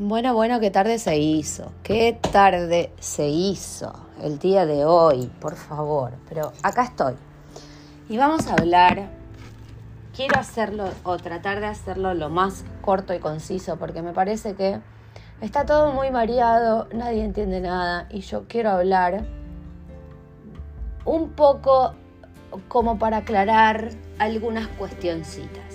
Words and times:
Bueno, 0.00 0.34
bueno, 0.34 0.58
qué 0.58 0.72
tarde 0.72 0.98
se 0.98 1.18
hizo. 1.18 1.70
Qué 1.84 2.18
tarde 2.32 2.92
se 2.98 3.28
hizo 3.28 3.92
el 4.20 4.40
día 4.40 4.66
de 4.66 4.84
hoy, 4.84 5.30
por 5.40 5.54
favor. 5.54 6.14
Pero 6.28 6.52
acá 6.64 6.82
estoy. 6.82 7.14
Y 8.08 8.18
vamos 8.18 8.48
a 8.48 8.54
hablar. 8.54 9.08
Quiero 10.16 10.36
hacerlo 10.40 10.90
o 11.04 11.16
tratar 11.18 11.60
de 11.60 11.66
hacerlo 11.66 12.12
lo 12.12 12.28
más 12.28 12.64
corto 12.82 13.14
y 13.14 13.20
conciso 13.20 13.76
porque 13.76 14.02
me 14.02 14.12
parece 14.12 14.56
que 14.56 14.80
está 15.40 15.64
todo 15.64 15.92
muy 15.92 16.10
variado, 16.10 16.88
nadie 16.92 17.24
entiende 17.24 17.60
nada 17.60 18.08
y 18.10 18.20
yo 18.20 18.46
quiero 18.48 18.70
hablar 18.70 19.24
un 21.04 21.30
poco 21.30 21.94
como 22.66 22.98
para 22.98 23.18
aclarar 23.18 23.90
algunas 24.18 24.68
cuestioncitas 24.68 25.73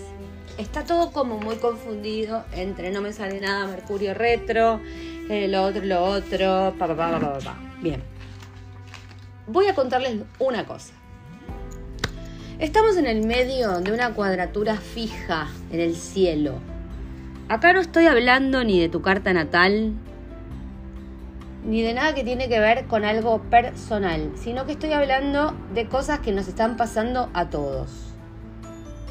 está 0.60 0.84
todo 0.84 1.12
como 1.12 1.38
muy 1.38 1.56
confundido 1.56 2.44
entre 2.54 2.92
no 2.92 3.02
me 3.02 3.14
sale 3.14 3.40
nada 3.40 3.66
Mercurio 3.66 4.14
retro, 4.14 4.82
eh, 5.30 5.48
lo 5.48 5.64
otro, 5.64 5.86
lo 5.86 6.04
otro, 6.04 6.76
pa, 6.78 6.88
pa, 6.88 6.96
pa, 6.96 7.20
pa, 7.20 7.40
pa, 7.40 7.58
Bien. 7.82 8.04
Voy 9.48 9.68
a 9.68 9.74
contarles 9.74 10.18
una 10.38 10.66
cosa. 10.66 10.94
Estamos 12.60 12.98
en 12.98 13.08
el 13.08 13.26
medio 13.26 13.80
de 13.80 13.94
una 13.94 14.14
cuadratura 14.14 14.76
fija 14.76 15.48
en 15.72 15.80
el 15.80 15.96
cielo. 15.96 16.56
Acá 17.48 17.72
no 17.72 17.80
estoy 17.80 18.06
hablando 18.08 18.64
ni 18.66 18.80
de 18.82 18.90
tu 18.90 19.02
carta 19.02 19.32
natal, 19.32 19.94
ni 21.66 21.82
de 21.82 21.94
nada 21.94 22.14
que 22.14 22.24
tiene 22.24 22.50
que 22.50 22.60
ver 22.60 22.86
con 22.86 23.06
algo 23.06 23.42
personal, 23.44 24.34
sino 24.36 24.66
que 24.66 24.74
estoy 24.74 24.92
hablando 24.92 25.56
de 25.74 25.88
cosas 25.88 26.20
que 26.20 26.34
nos 26.34 26.48
están 26.48 26.76
pasando 26.76 27.30
a 27.34 27.50
todos 27.50 28.09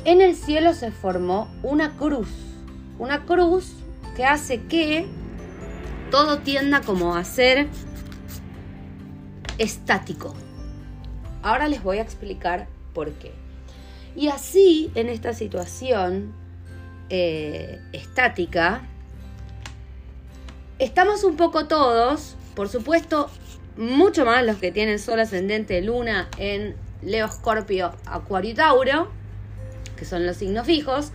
en 0.08 0.22
el 0.22 0.34
cielo 0.34 0.72
se 0.72 0.90
formó 0.90 1.54
una 1.62 1.98
cruz, 1.98 2.30
una 2.98 3.26
cruz 3.26 3.74
que 4.16 4.24
hace 4.24 4.62
que 4.62 5.06
todo 6.10 6.38
tienda 6.38 6.80
como 6.80 7.14
a 7.14 7.24
ser 7.24 7.66
estático. 9.58 10.34
Ahora 11.42 11.68
les 11.68 11.82
voy 11.82 11.98
a 11.98 12.02
explicar 12.02 12.68
por 12.94 13.12
qué. 13.12 13.32
Y 14.16 14.28
así, 14.28 14.90
en 14.94 15.10
esta 15.10 15.34
situación 15.34 16.32
eh, 17.10 17.78
estática, 17.92 18.88
estamos 20.78 21.22
un 21.22 21.36
poco 21.36 21.66
todos, 21.66 22.34
por 22.54 22.70
supuesto, 22.70 23.28
mucho 23.76 24.24
más 24.24 24.42
los 24.42 24.56
que 24.56 24.72
tienen 24.72 24.98
sol 24.98 25.20
ascendente 25.20 25.82
luna 25.82 26.30
en 26.38 26.76
Leo 27.02 27.28
Scorpio, 27.28 27.92
Acuario 28.06 28.52
y 28.52 28.54
Tauro, 28.54 29.17
que 29.98 30.04
son 30.04 30.26
los 30.26 30.36
signos 30.36 30.66
fijos, 30.66 31.12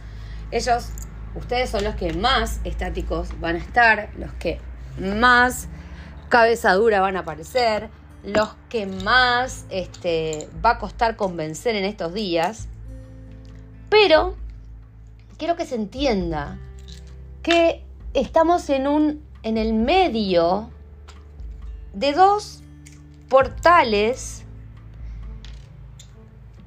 ellos, 0.51 0.89
ustedes 1.35 1.69
son 1.69 1.83
los 1.83 1.95
que 1.95 2.13
más 2.13 2.59
estáticos 2.63 3.29
van 3.39 3.55
a 3.55 3.59
estar, 3.59 4.09
los 4.17 4.31
que 4.33 4.59
más 4.99 5.67
cabeza 6.29 6.73
dura 6.73 7.01
van 7.01 7.17
a 7.17 7.21
aparecer, 7.21 7.89
los 8.23 8.55
que 8.69 8.85
más 8.85 9.65
este, 9.69 10.47
va 10.63 10.71
a 10.71 10.77
costar 10.79 11.15
convencer 11.15 11.75
en 11.75 11.85
estos 11.85 12.13
días. 12.13 12.67
Pero 13.89 14.35
quiero 15.37 15.55
que 15.55 15.65
se 15.65 15.75
entienda 15.75 16.57
que 17.41 17.83
estamos 18.13 18.69
en 18.69 18.87
un 18.87 19.23
en 19.43 19.57
el 19.57 19.73
medio 19.73 20.69
de 21.93 22.13
dos 22.13 22.63
portales 23.29 24.45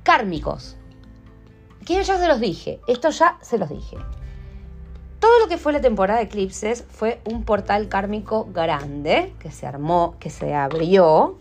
kármicos 0.03 0.76
que 1.87 2.03
ya 2.03 2.19
se 2.19 2.29
los 2.29 2.41
dije, 2.41 2.81
esto 2.89 3.11
ya 3.11 3.39
se 3.41 3.57
los 3.57 3.71
dije. 3.71 3.97
Todo 5.21 5.39
lo 5.39 5.49
que 5.49 5.57
fue 5.57 5.73
la 5.73 5.81
temporada 5.81 6.19
de 6.19 6.27
eclipses 6.27 6.85
fue 6.91 7.23
un 7.25 7.45
portal 7.45 7.89
kármico 7.89 8.49
grande 8.53 9.35
que 9.39 9.51
se 9.51 9.67
armó, 9.67 10.17
que 10.19 10.29
se 10.29 10.53
abrió 10.55 11.39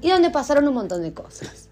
y 0.00 0.10
donde 0.10 0.30
pasaron 0.30 0.68
un 0.68 0.74
montón 0.74 1.02
de 1.02 1.12
cosas. 1.12 1.68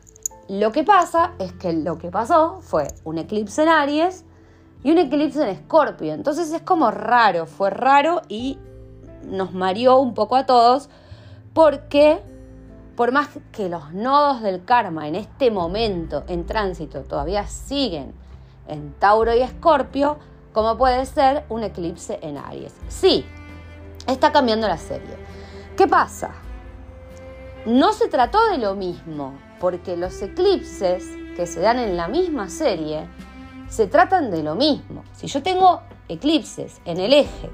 Lo 0.49 0.73
que 0.73 0.85
pasa 0.85 1.33
es 1.39 1.53
que 1.53 1.73
lo 1.73 1.99
que 1.99 2.11
pasó 2.11 2.61
fue 2.63 2.89
un 3.05 3.19
eclipse 3.19 3.63
en 3.63 3.69
Aries 3.69 4.25
y 4.83 4.91
un 4.91 4.99
eclipse 4.99 5.43
en 5.43 5.49
Escorpio. 5.49 6.13
Entonces 6.15 6.51
es 6.51 6.63
como 6.63 6.91
raro, 6.91 7.47
fue 7.47 7.71
raro 7.71 8.23
y 8.29 8.59
nos 9.25 9.53
mareó 9.53 9.99
un 9.99 10.15
poco 10.15 10.37
a 10.37 10.47
todos 10.47 10.89
porque 11.53 12.23
por 12.97 13.13
más 13.13 13.29
que 13.53 13.69
los 13.69 13.93
nodos 13.93 14.43
del 14.43 14.65
karma 14.65 15.09
en 15.09 15.17
este 15.17 15.51
momento 15.51 16.25
en 16.29 16.47
tránsito 16.47 17.03
todavía 17.03 17.47
siguen 17.47 18.15
en 18.69 18.95
Tauro 18.95 19.35
y 19.35 19.41
Escorpio, 19.41 20.19
como 20.53 20.79
puede 20.79 21.05
ser 21.07 21.45
un 21.49 21.65
eclipse 21.65 22.19
en 22.23 22.39
Aries. 22.39 22.75
Sí, 22.89 23.25
está 24.07 24.33
cambiando 24.33 24.69
la 24.69 24.79
serie. 24.79 25.17
¿Qué 25.77 25.89
pasa? 25.89 26.31
No 27.67 27.93
se 27.93 28.09
trató 28.09 28.39
de 28.51 28.59
lo 28.59 28.75
mismo, 28.75 29.35
porque 29.59 29.97
los 29.97 30.21
eclipses 30.23 31.05
que 31.37 31.47
se 31.47 31.61
dan 31.61 31.79
en 31.79 31.97
la 31.97 32.07
misma 32.07 32.49
serie 32.49 33.09
se 33.69 33.87
tratan 33.89 34.31
de 34.31 34.43
lo 34.43 34.55
mismo. 34.55 35.03
Si 35.15 35.27
yo 35.27 35.43
tengo 35.43 35.81
eclipses 36.09 36.81
en 36.85 37.01
el 37.01 37.13
eje, 37.13 37.51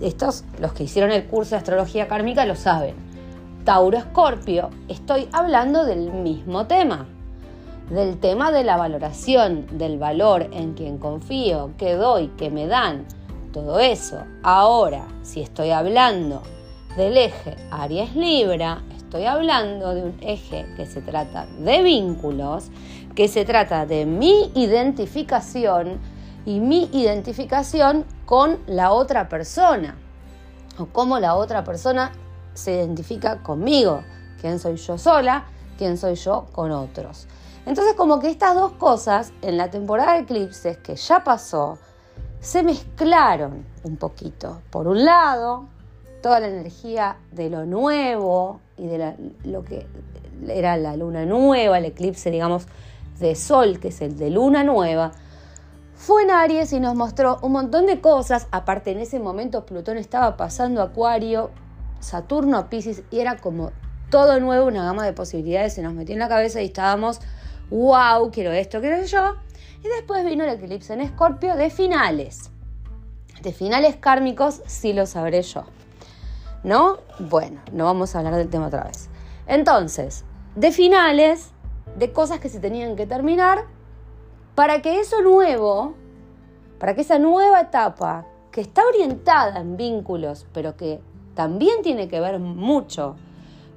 estos, 0.00 0.44
los 0.60 0.72
que 0.72 0.84
hicieron 0.84 1.10
el 1.10 1.26
curso 1.26 1.50
de 1.50 1.56
astrología 1.56 2.06
kármica 2.06 2.44
lo 2.44 2.54
saben, 2.54 3.13
Tauro 3.64 3.96
Escorpio, 3.96 4.68
estoy 4.88 5.26
hablando 5.32 5.86
del 5.86 6.12
mismo 6.12 6.66
tema, 6.66 7.06
del 7.88 8.20
tema 8.20 8.52
de 8.52 8.62
la 8.62 8.76
valoración, 8.76 9.66
del 9.78 9.98
valor 9.98 10.50
en 10.52 10.74
quien 10.74 10.98
confío, 10.98 11.70
que 11.78 11.94
doy, 11.94 12.28
que 12.36 12.50
me 12.50 12.66
dan, 12.66 13.06
todo 13.54 13.78
eso. 13.80 14.18
Ahora, 14.42 15.06
si 15.22 15.40
estoy 15.40 15.70
hablando 15.70 16.42
del 16.98 17.16
eje 17.16 17.56
Aries 17.70 18.14
Libra, 18.14 18.82
estoy 18.98 19.24
hablando 19.24 19.94
de 19.94 20.02
un 20.02 20.18
eje 20.20 20.66
que 20.76 20.84
se 20.84 21.00
trata 21.00 21.46
de 21.58 21.82
vínculos, 21.82 22.66
que 23.14 23.28
se 23.28 23.46
trata 23.46 23.86
de 23.86 24.04
mi 24.04 24.52
identificación 24.54 26.00
y 26.44 26.60
mi 26.60 26.90
identificación 26.92 28.04
con 28.26 28.58
la 28.66 28.92
otra 28.92 29.30
persona 29.30 29.96
o 30.78 30.84
cómo 30.84 31.18
la 31.18 31.34
otra 31.34 31.64
persona 31.64 32.12
se 32.54 32.72
identifica 32.74 33.42
conmigo, 33.42 34.02
quién 34.40 34.58
soy 34.58 34.76
yo 34.76 34.96
sola, 34.98 35.44
quién 35.76 35.98
soy 35.98 36.14
yo 36.14 36.46
con 36.52 36.70
otros. 36.70 37.26
Entonces 37.66 37.94
como 37.94 38.20
que 38.20 38.30
estas 38.30 38.54
dos 38.54 38.72
cosas 38.72 39.32
en 39.42 39.56
la 39.56 39.70
temporada 39.70 40.14
de 40.14 40.20
eclipses 40.20 40.78
que 40.78 40.96
ya 40.96 41.24
pasó, 41.24 41.78
se 42.40 42.62
mezclaron 42.62 43.64
un 43.84 43.96
poquito. 43.96 44.60
Por 44.70 44.86
un 44.86 45.04
lado, 45.04 45.66
toda 46.22 46.40
la 46.40 46.48
energía 46.48 47.16
de 47.32 47.48
lo 47.50 47.64
nuevo 47.64 48.60
y 48.76 48.86
de 48.86 49.14
lo 49.44 49.64
que 49.64 49.86
era 50.48 50.76
la 50.76 50.96
luna 50.96 51.24
nueva, 51.24 51.78
el 51.78 51.86
eclipse, 51.86 52.30
digamos, 52.30 52.66
de 53.18 53.34
sol, 53.34 53.80
que 53.80 53.88
es 53.88 54.00
el 54.00 54.18
de 54.18 54.30
luna 54.30 54.62
nueva, 54.62 55.12
fue 55.94 56.24
en 56.24 56.30
Aries 56.30 56.72
y 56.72 56.80
nos 56.80 56.94
mostró 56.94 57.38
un 57.40 57.52
montón 57.52 57.86
de 57.86 58.00
cosas. 58.00 58.46
Aparte, 58.50 58.90
en 58.90 58.98
ese 58.98 59.20
momento 59.20 59.64
Plutón 59.64 59.96
estaba 59.96 60.36
pasando 60.36 60.82
Acuario 60.82 61.50
Saturno 62.04 62.68
Pisces 62.68 63.02
y 63.10 63.20
era 63.20 63.36
como 63.38 63.72
todo 64.10 64.38
nuevo, 64.38 64.66
una 64.66 64.84
gama 64.84 65.04
de 65.04 65.12
posibilidades 65.12 65.74
se 65.74 65.82
nos 65.82 65.94
metió 65.94 66.12
en 66.12 66.20
la 66.20 66.28
cabeza 66.28 66.62
y 66.62 66.66
estábamos, 66.66 67.20
wow, 67.70 68.30
quiero 68.30 68.52
esto, 68.52 68.80
quiero 68.80 69.02
yo. 69.04 69.34
Y 69.82 69.88
después 69.88 70.24
vino 70.24 70.44
el 70.44 70.50
eclipse 70.50 70.92
en 70.92 71.00
Escorpio 71.00 71.56
de 71.56 71.70
finales. 71.70 72.50
De 73.42 73.52
finales 73.52 73.96
kármicos 73.96 74.62
sí 74.66 74.92
lo 74.92 75.06
sabré 75.06 75.42
yo. 75.42 75.64
¿No? 76.62 76.98
Bueno, 77.18 77.60
no 77.72 77.84
vamos 77.84 78.14
a 78.14 78.18
hablar 78.18 78.36
del 78.36 78.48
tema 78.48 78.68
otra 78.68 78.84
vez. 78.84 79.08
Entonces, 79.46 80.24
de 80.54 80.70
finales, 80.70 81.50
de 81.96 82.12
cosas 82.12 82.38
que 82.38 82.48
se 82.48 82.60
tenían 82.60 82.96
que 82.96 83.06
terminar, 83.06 83.64
para 84.54 84.80
que 84.80 85.00
eso 85.00 85.20
nuevo, 85.22 85.94
para 86.78 86.94
que 86.94 87.00
esa 87.00 87.18
nueva 87.18 87.62
etapa, 87.62 88.26
que 88.52 88.60
está 88.60 88.86
orientada 88.86 89.60
en 89.60 89.76
vínculos, 89.76 90.46
pero 90.52 90.76
que 90.76 91.00
también 91.34 91.82
tiene 91.82 92.08
que 92.08 92.20
ver 92.20 92.38
mucho 92.38 93.16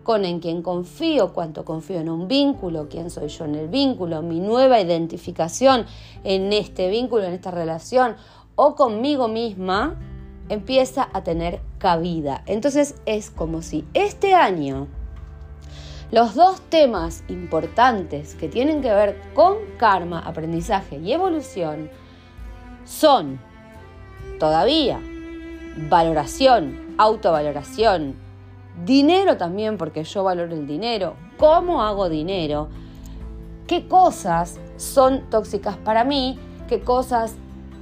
con 0.04 0.24
en 0.24 0.40
quién 0.40 0.62
confío, 0.62 1.34
cuánto 1.34 1.66
confío 1.66 2.00
en 2.00 2.10
un 2.10 2.28
vínculo, 2.28 2.88
quién 2.90 3.10
soy 3.10 3.28
yo 3.28 3.46
en 3.46 3.56
el 3.56 3.68
vínculo, 3.68 4.22
mi 4.22 4.40
nueva 4.40 4.80
identificación 4.80 5.86
en 6.24 6.54
este 6.54 6.90
vínculo, 6.90 7.26
en 7.26 7.34
esta 7.34 7.52
relación 7.52 8.16
o 8.56 8.76
conmigo 8.76 9.28
misma, 9.28 10.00
empieza 10.48 11.10
a 11.12 11.24
tener 11.24 11.60
cabida. 11.78 12.44
Entonces 12.46 12.96
es 13.06 13.30
como 13.30 13.62
si 13.62 13.86
este 13.94 14.34
año 14.34 14.88
los 16.10 16.36
dos 16.36 16.62
temas 16.70 17.26
importantes 17.28 18.36
que 18.36 18.48
tienen 18.48 18.82
que 18.82 18.94
ver 18.94 19.20
con 19.34 19.58
karma, 19.78 20.20
aprendizaje 20.20 21.00
y 21.00 21.12
evolución 21.12 21.90
son 22.86 23.42
todavía 24.40 25.02
valoración, 25.90 26.87
autovaloración, 26.98 28.16
dinero 28.86 29.38
también, 29.38 29.78
porque 29.78 30.04
yo 30.04 30.24
valoro 30.24 30.54
el 30.54 30.68
dinero, 30.68 31.16
cómo 31.38 31.84
hago 31.84 32.10
dinero, 32.10 32.70
qué 33.68 33.88
cosas 33.88 34.60
son 34.78 35.30
tóxicas 35.30 35.78
para 35.78 36.04
mí, 36.04 36.40
qué 36.68 36.82
cosas 36.82 37.36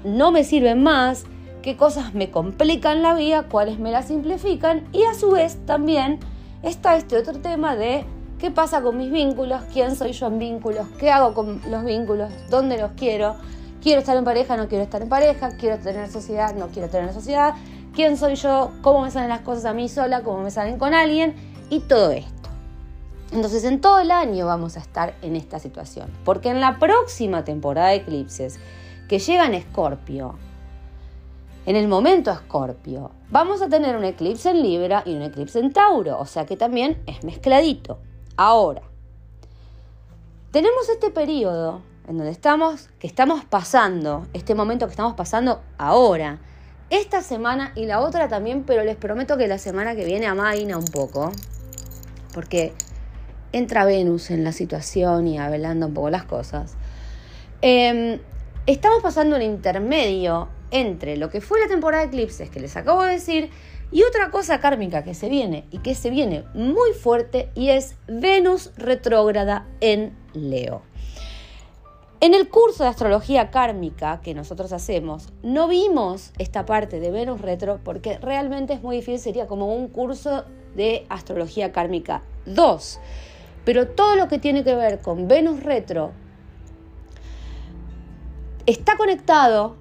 no 0.03 0.31
me 0.31 0.43
sirven 0.43 0.83
más, 0.83 1.25
qué 1.61 1.75
cosas 1.77 2.13
me 2.13 2.29
complican 2.31 3.01
la 3.01 3.15
vida, 3.15 3.43
cuáles 3.49 3.79
me 3.79 3.91
la 3.91 4.03
simplifican 4.03 4.87
y 4.91 5.03
a 5.03 5.13
su 5.13 5.31
vez 5.31 5.57
también 5.65 6.19
está 6.61 6.95
este 6.95 7.17
otro 7.17 7.39
tema 7.39 7.75
de 7.75 8.05
qué 8.39 8.51
pasa 8.51 8.81
con 8.81 8.97
mis 8.97 9.11
vínculos, 9.11 9.61
quién 9.73 9.95
soy 9.95 10.11
yo 10.11 10.27
en 10.27 10.39
vínculos, 10.39 10.87
qué 10.99 11.11
hago 11.11 11.33
con 11.33 11.61
los 11.69 11.83
vínculos, 11.83 12.31
dónde 12.49 12.77
los 12.77 12.91
quiero, 12.91 13.35
quiero 13.81 13.99
estar 13.99 14.15
en 14.17 14.23
pareja, 14.23 14.57
no 14.57 14.67
quiero 14.67 14.83
estar 14.83 15.01
en 15.01 15.09
pareja, 15.09 15.57
quiero 15.57 15.79
tener 15.79 16.09
sociedad, 16.09 16.53
no 16.55 16.67
quiero 16.67 16.89
tener 16.89 17.13
sociedad, 17.13 17.53
quién 17.95 18.17
soy 18.17 18.35
yo, 18.35 18.71
cómo 18.81 19.01
me 19.01 19.11
salen 19.11 19.29
las 19.29 19.41
cosas 19.41 19.65
a 19.65 19.73
mí 19.73 19.89
sola, 19.89 20.21
cómo 20.21 20.43
me 20.43 20.51
salen 20.51 20.77
con 20.77 20.93
alguien 20.93 21.33
y 21.69 21.79
todo 21.79 22.11
esto. 22.11 22.49
Entonces 23.31 23.63
en 23.63 23.81
todo 23.81 23.99
el 23.99 24.11
año 24.11 24.45
vamos 24.45 24.77
a 24.77 24.79
estar 24.79 25.15
en 25.21 25.35
esta 25.35 25.59
situación, 25.59 26.09
porque 26.23 26.49
en 26.49 26.59
la 26.59 26.77
próxima 26.77 27.43
temporada 27.43 27.89
de 27.89 27.95
eclipses 27.95 28.59
que 29.07 29.19
llega 29.19 29.45
en 29.45 29.55
Escorpio, 29.55 30.35
en 31.65 31.75
el 31.75 31.87
momento 31.87 32.31
Escorpio, 32.31 33.11
vamos 33.31 33.61
a 33.61 33.69
tener 33.69 33.95
un 33.95 34.03
eclipse 34.03 34.51
en 34.51 34.61
Libra 34.61 35.01
y 35.05 35.15
un 35.15 35.23
eclipse 35.23 35.59
en 35.59 35.73
Tauro, 35.73 36.19
o 36.19 36.25
sea 36.25 36.45
que 36.45 36.57
también 36.57 37.01
es 37.07 37.23
mezcladito. 37.23 37.97
Ahora, 38.37 38.83
tenemos 40.51 40.87
este 40.89 41.09
periodo 41.09 41.81
en 42.07 42.17
donde 42.17 42.31
estamos, 42.31 42.89
que 42.99 43.07
estamos 43.07 43.43
pasando, 43.45 44.27
este 44.33 44.53
momento 44.53 44.85
que 44.85 44.91
estamos 44.91 45.15
pasando 45.15 45.61
ahora, 45.77 46.39
esta 46.89 47.21
semana 47.21 47.71
y 47.75 47.85
la 47.85 47.99
otra 47.99 48.27
también, 48.27 48.63
pero 48.63 48.83
les 48.83 48.95
prometo 48.95 49.37
que 49.37 49.47
la 49.47 49.57
semana 49.57 49.95
que 49.95 50.05
viene 50.05 50.27
amaina 50.27 50.77
un 50.77 50.85
poco, 50.85 51.31
porque 52.33 52.73
entra 53.51 53.85
Venus 53.85 54.31
en 54.31 54.43
la 54.43 54.51
situación 54.51 55.27
y 55.27 55.39
avelando 55.39 55.87
un 55.87 55.93
poco 55.93 56.09
las 56.09 56.25
cosas. 56.25 56.75
Em, 57.61 58.19
estamos 58.67 59.01
pasando 59.01 59.35
un 59.35 59.41
intermedio 59.41 60.49
entre 60.71 61.17
lo 61.17 61.29
que 61.29 61.41
fue 61.41 61.59
la 61.59 61.67
temporada 61.67 62.03
de 62.03 62.09
eclipses 62.09 62.49
que 62.49 62.59
les 62.59 62.75
acabo 62.75 63.03
de 63.03 63.13
decir 63.13 63.49
y 63.91 64.03
otra 64.03 64.29
cosa 64.29 64.59
kármica 64.59 65.03
que 65.03 65.13
se 65.13 65.29
viene 65.29 65.65
y 65.71 65.79
que 65.79 65.95
se 65.95 66.09
viene 66.09 66.43
muy 66.53 66.91
fuerte 66.91 67.49
y 67.55 67.69
es 67.69 67.95
Venus 68.07 68.71
retrógrada 68.75 69.67
en 69.79 70.15
Leo. 70.33 70.81
En 72.25 72.33
el 72.33 72.49
curso 72.49 72.81
de 72.81 72.89
astrología 72.89 73.51
kármica 73.51 74.19
que 74.23 74.33
nosotros 74.33 74.73
hacemos, 74.73 75.29
no 75.43 75.67
vimos 75.67 76.31
esta 76.39 76.65
parte 76.65 76.99
de 76.99 77.11
Venus 77.11 77.39
retro 77.39 77.79
porque 77.83 78.17
realmente 78.17 78.73
es 78.73 78.81
muy 78.81 78.95
difícil, 78.95 79.19
sería 79.19 79.45
como 79.45 79.75
un 79.75 79.89
curso 79.89 80.43
de 80.75 81.05
astrología 81.09 81.71
kármica 81.71 82.23
2. 82.47 82.99
Pero 83.63 83.89
todo 83.89 84.15
lo 84.15 84.27
que 84.27 84.39
tiene 84.39 84.63
que 84.63 84.73
ver 84.73 85.01
con 85.01 85.27
Venus 85.27 85.61
retro 85.61 86.13
está 88.65 88.97
conectado 88.97 89.75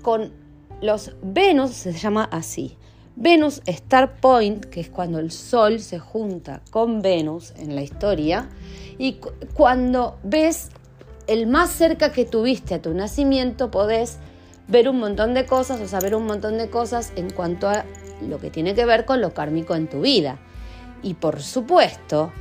con 0.00 0.32
los 0.80 1.14
Venus, 1.20 1.72
se 1.72 1.92
llama 1.92 2.24
así. 2.24 2.78
Venus 3.16 3.60
Star 3.66 4.18
Point, 4.18 4.64
que 4.64 4.80
es 4.80 4.88
cuando 4.88 5.18
el 5.18 5.30
Sol 5.30 5.78
se 5.78 5.98
junta 5.98 6.62
con 6.70 7.02
Venus 7.02 7.52
en 7.58 7.74
la 7.74 7.82
historia, 7.82 8.48
y 8.96 9.20
cuando 9.52 10.18
ves 10.22 10.70
el 11.26 11.46
más 11.46 11.70
cerca 11.70 12.12
que 12.12 12.24
tuviste 12.24 12.74
a 12.74 12.82
tu 12.82 12.94
nacimiento, 12.94 13.70
podés 13.70 14.18
ver 14.68 14.88
un 14.88 14.98
montón 14.98 15.34
de 15.34 15.46
cosas 15.46 15.80
o 15.80 15.88
saber 15.88 16.14
un 16.14 16.26
montón 16.26 16.58
de 16.58 16.70
cosas 16.70 17.12
en 17.16 17.30
cuanto 17.30 17.68
a 17.68 17.84
lo 18.20 18.38
que 18.38 18.50
tiene 18.50 18.74
que 18.74 18.84
ver 18.84 19.04
con 19.04 19.20
lo 19.20 19.34
kármico 19.34 19.74
en 19.74 19.88
tu 19.88 20.00
vida. 20.00 20.38
Y 21.02 21.14
por 21.14 21.42
supuesto, 21.42 22.32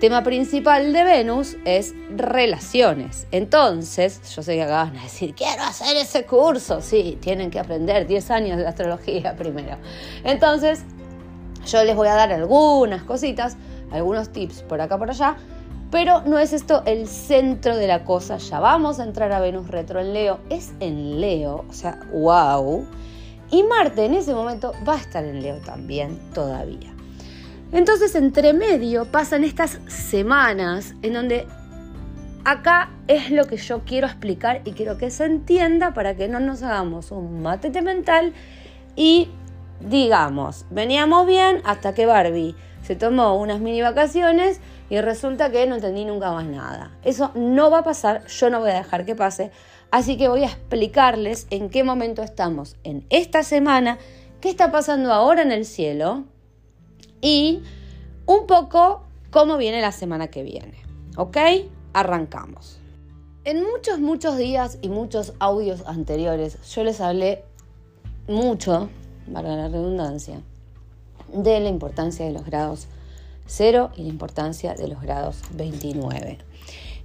tema 0.00 0.22
principal 0.22 0.92
de 0.92 1.04
Venus 1.04 1.56
es 1.64 1.94
relaciones. 2.14 3.26
Entonces, 3.32 4.20
yo 4.34 4.42
sé 4.42 4.54
que 4.54 4.62
acaban 4.62 4.94
de 4.94 5.00
decir, 5.00 5.34
quiero 5.34 5.62
hacer 5.62 5.96
ese 5.96 6.24
curso. 6.24 6.80
Sí, 6.80 7.18
tienen 7.20 7.50
que 7.50 7.58
aprender 7.58 8.06
10 8.06 8.30
años 8.30 8.58
de 8.58 8.66
astrología 8.66 9.34
primero. 9.38 9.78
Entonces, 10.22 10.82
yo 11.66 11.82
les 11.84 11.96
voy 11.96 12.08
a 12.08 12.14
dar 12.14 12.32
algunas 12.32 13.02
cositas, 13.02 13.56
algunos 13.90 14.30
tips 14.30 14.62
por 14.62 14.80
acá 14.80 14.98
por 14.98 15.10
allá, 15.10 15.36
pero 15.94 16.22
no 16.22 16.40
es 16.40 16.52
esto 16.52 16.82
el 16.86 17.06
centro 17.06 17.76
de 17.76 17.86
la 17.86 18.02
cosa. 18.02 18.38
Ya 18.38 18.58
vamos 18.58 18.98
a 18.98 19.04
entrar 19.04 19.30
a 19.30 19.38
Venus 19.38 19.68
retro 19.68 20.00
en 20.00 20.12
Leo. 20.12 20.40
Es 20.50 20.72
en 20.80 21.20
Leo, 21.20 21.64
o 21.68 21.72
sea, 21.72 22.00
wow. 22.10 22.84
Y 23.52 23.62
Marte 23.62 24.04
en 24.04 24.14
ese 24.14 24.34
momento 24.34 24.72
va 24.86 24.94
a 24.94 24.96
estar 24.96 25.24
en 25.24 25.40
Leo 25.40 25.58
también 25.58 26.18
todavía. 26.34 26.92
Entonces, 27.70 28.16
entre 28.16 28.52
medio 28.54 29.04
pasan 29.04 29.44
estas 29.44 29.78
semanas 29.86 30.94
en 31.02 31.12
donde 31.12 31.46
acá 32.44 32.90
es 33.06 33.30
lo 33.30 33.44
que 33.44 33.56
yo 33.56 33.84
quiero 33.84 34.08
explicar 34.08 34.62
y 34.64 34.72
quiero 34.72 34.98
que 34.98 35.12
se 35.12 35.26
entienda 35.26 35.94
para 35.94 36.16
que 36.16 36.26
no 36.26 36.40
nos 36.40 36.64
hagamos 36.64 37.12
un 37.12 37.40
matete 37.40 37.82
mental 37.82 38.32
y 38.96 39.28
digamos, 39.84 40.66
veníamos 40.70 41.26
bien 41.26 41.60
hasta 41.64 41.94
que 41.94 42.06
Barbie 42.06 42.54
se 42.82 42.96
tomó 42.96 43.36
unas 43.36 43.60
mini 43.60 43.80
vacaciones 43.80 44.60
y 44.90 45.00
resulta 45.00 45.50
que 45.50 45.66
no 45.66 45.76
entendí 45.76 46.04
nunca 46.04 46.32
más 46.32 46.44
nada. 46.44 46.90
Eso 47.02 47.30
no 47.34 47.70
va 47.70 47.78
a 47.78 47.84
pasar, 47.84 48.26
yo 48.26 48.50
no 48.50 48.60
voy 48.60 48.70
a 48.70 48.74
dejar 48.74 49.04
que 49.04 49.14
pase, 49.14 49.50
así 49.90 50.16
que 50.16 50.28
voy 50.28 50.44
a 50.44 50.48
explicarles 50.48 51.46
en 51.50 51.70
qué 51.70 51.84
momento 51.84 52.22
estamos 52.22 52.76
en 52.84 53.06
esta 53.10 53.42
semana, 53.42 53.98
qué 54.40 54.50
está 54.50 54.70
pasando 54.70 55.12
ahora 55.12 55.42
en 55.42 55.52
el 55.52 55.64
cielo 55.64 56.24
y 57.20 57.62
un 58.26 58.46
poco 58.46 59.04
cómo 59.30 59.56
viene 59.56 59.80
la 59.80 59.92
semana 59.92 60.28
que 60.28 60.42
viene. 60.42 60.82
¿Ok? 61.16 61.36
Arrancamos. 61.92 62.78
En 63.44 63.62
muchos, 63.62 64.00
muchos 64.00 64.36
días 64.36 64.78
y 64.80 64.88
muchos 64.88 65.34
audios 65.38 65.84
anteriores 65.86 66.58
yo 66.74 66.82
les 66.82 67.00
hablé 67.00 67.44
mucho, 68.26 68.88
para 69.32 69.56
la 69.56 69.68
redundancia, 69.68 70.40
de 71.32 71.60
la 71.60 71.68
importancia 71.68 72.24
de 72.24 72.32
los 72.32 72.44
grados 72.44 72.86
0 73.46 73.90
y 73.96 74.02
la 74.02 74.08
importancia 74.08 74.74
de 74.74 74.88
los 74.88 75.00
grados 75.00 75.42
29. 75.54 76.38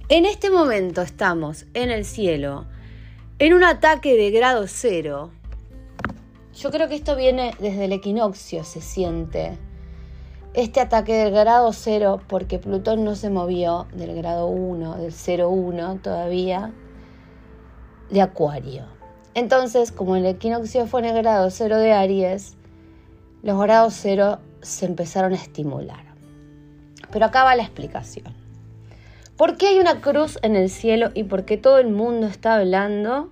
En 0.08 0.24
este 0.24 0.50
momento 0.50 1.02
estamos 1.02 1.66
en 1.74 1.90
el 1.90 2.04
cielo 2.04 2.66
en 3.38 3.54
un 3.54 3.64
ataque 3.64 4.16
de 4.16 4.30
grado 4.30 4.66
0. 4.66 5.30
Yo 6.54 6.70
creo 6.70 6.88
que 6.88 6.96
esto 6.96 7.16
viene 7.16 7.54
desde 7.58 7.86
el 7.86 7.92
equinoccio, 7.92 8.64
se 8.64 8.80
siente 8.80 9.56
este 10.52 10.80
ataque 10.80 11.14
del 11.14 11.32
grado 11.32 11.72
0 11.72 12.20
porque 12.26 12.58
Plutón 12.58 13.04
no 13.04 13.14
se 13.14 13.30
movió 13.30 13.86
del 13.92 14.14
grado 14.16 14.48
1, 14.48 14.96
del 14.96 15.12
0-1 15.12 16.02
todavía, 16.02 16.72
de 18.10 18.20
Acuario. 18.20 18.99
Entonces, 19.34 19.92
como 19.92 20.16
el 20.16 20.26
equinoccio 20.26 20.86
fue 20.86 21.00
en 21.00 21.06
el 21.06 21.16
grado 21.22 21.50
0 21.50 21.78
de 21.78 21.92
Aries, 21.92 22.56
los 23.42 23.60
grados 23.60 23.94
0 24.00 24.38
se 24.60 24.86
empezaron 24.86 25.32
a 25.32 25.36
estimular. 25.36 26.04
Pero 27.12 27.26
acá 27.26 27.44
va 27.44 27.54
la 27.54 27.62
explicación. 27.62 28.34
¿Por 29.36 29.56
qué 29.56 29.68
hay 29.68 29.78
una 29.78 30.00
cruz 30.00 30.38
en 30.42 30.56
el 30.56 30.68
cielo 30.68 31.10
y 31.14 31.24
por 31.24 31.44
qué 31.44 31.56
todo 31.56 31.78
el 31.78 31.88
mundo 31.88 32.26
está 32.26 32.56
hablando 32.56 33.30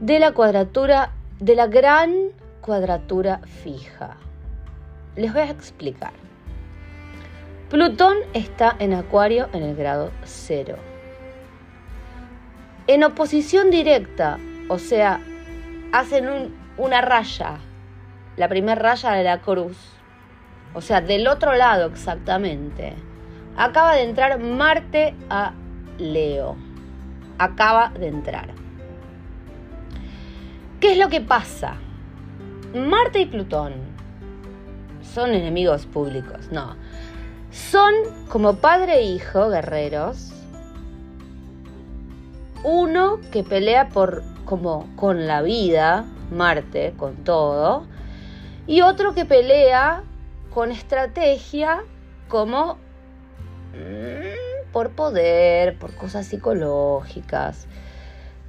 de 0.00 0.18
la 0.18 0.32
cuadratura, 0.32 1.12
de 1.38 1.54
la 1.54 1.66
gran 1.66 2.30
cuadratura 2.60 3.40
fija? 3.44 4.16
Les 5.16 5.32
voy 5.32 5.42
a 5.42 5.50
explicar. 5.50 6.12
Plutón 7.70 8.16
está 8.32 8.74
en 8.78 8.94
Acuario 8.94 9.48
en 9.52 9.62
el 9.62 9.76
grado 9.76 10.10
0. 10.24 10.93
En 12.86 13.02
oposición 13.02 13.70
directa, 13.70 14.38
o 14.68 14.78
sea, 14.78 15.20
hacen 15.92 16.54
una 16.76 17.00
raya, 17.00 17.58
la 18.36 18.48
primera 18.48 18.74
raya 18.74 19.12
de 19.12 19.24
la 19.24 19.40
cruz, 19.40 19.76
o 20.74 20.80
sea, 20.80 21.00
del 21.00 21.26
otro 21.28 21.54
lado 21.54 21.86
exactamente, 21.86 22.94
acaba 23.56 23.94
de 23.94 24.02
entrar 24.02 24.38
Marte 24.38 25.14
a 25.30 25.54
Leo. 25.98 26.56
Acaba 27.38 27.88
de 27.88 28.08
entrar. 28.08 28.48
¿Qué 30.78 30.92
es 30.92 30.98
lo 30.98 31.08
que 31.08 31.20
pasa? 31.20 31.76
Marte 32.74 33.20
y 33.20 33.26
Plutón 33.26 33.94
son 35.14 35.32
enemigos 35.32 35.86
públicos, 35.86 36.48
no. 36.50 36.76
Son 37.50 37.94
como 38.28 38.56
padre 38.56 38.98
e 38.98 39.02
hijo 39.04 39.48
guerreros. 39.48 40.33
Uno 42.64 43.20
que 43.30 43.44
pelea 43.44 43.90
por 43.90 44.24
como 44.46 44.88
con 44.96 45.26
la 45.26 45.42
vida, 45.42 46.06
Marte, 46.30 46.94
con 46.96 47.16
todo, 47.16 47.86
y 48.66 48.80
otro 48.80 49.14
que 49.14 49.26
pelea 49.26 50.02
con 50.52 50.70
estrategia 50.70 51.84
como 52.28 52.78
mm, 53.74 54.72
por 54.72 54.92
poder, 54.92 55.78
por 55.78 55.94
cosas 55.94 56.26
psicológicas. 56.26 57.66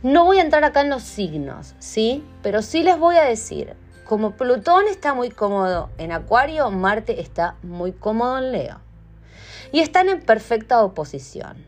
No 0.01 0.23
voy 0.23 0.37
a 0.37 0.43
entrar 0.43 0.63
acá 0.63 0.79
en 0.79 0.89
los 0.89 1.03
signos, 1.03 1.75
¿sí? 1.79 2.23
Pero 2.41 2.61
sí 2.61 2.83
les 2.83 2.97
voy 2.97 3.17
a 3.17 3.23
decir, 3.23 3.75
como 4.05 4.31
Plutón 4.31 4.85
está 4.87 5.13
muy 5.13 5.29
cómodo 5.29 5.89
en 5.97 6.13
Acuario, 6.13 6.71
Marte 6.71 7.19
está 7.19 7.55
muy 7.63 7.91
cómodo 7.91 8.37
en 8.37 8.51
Leo. 8.53 8.79
Y 9.73 9.81
están 9.81 10.07
en 10.07 10.21
perfecta 10.21 10.81
oposición. 10.83 11.65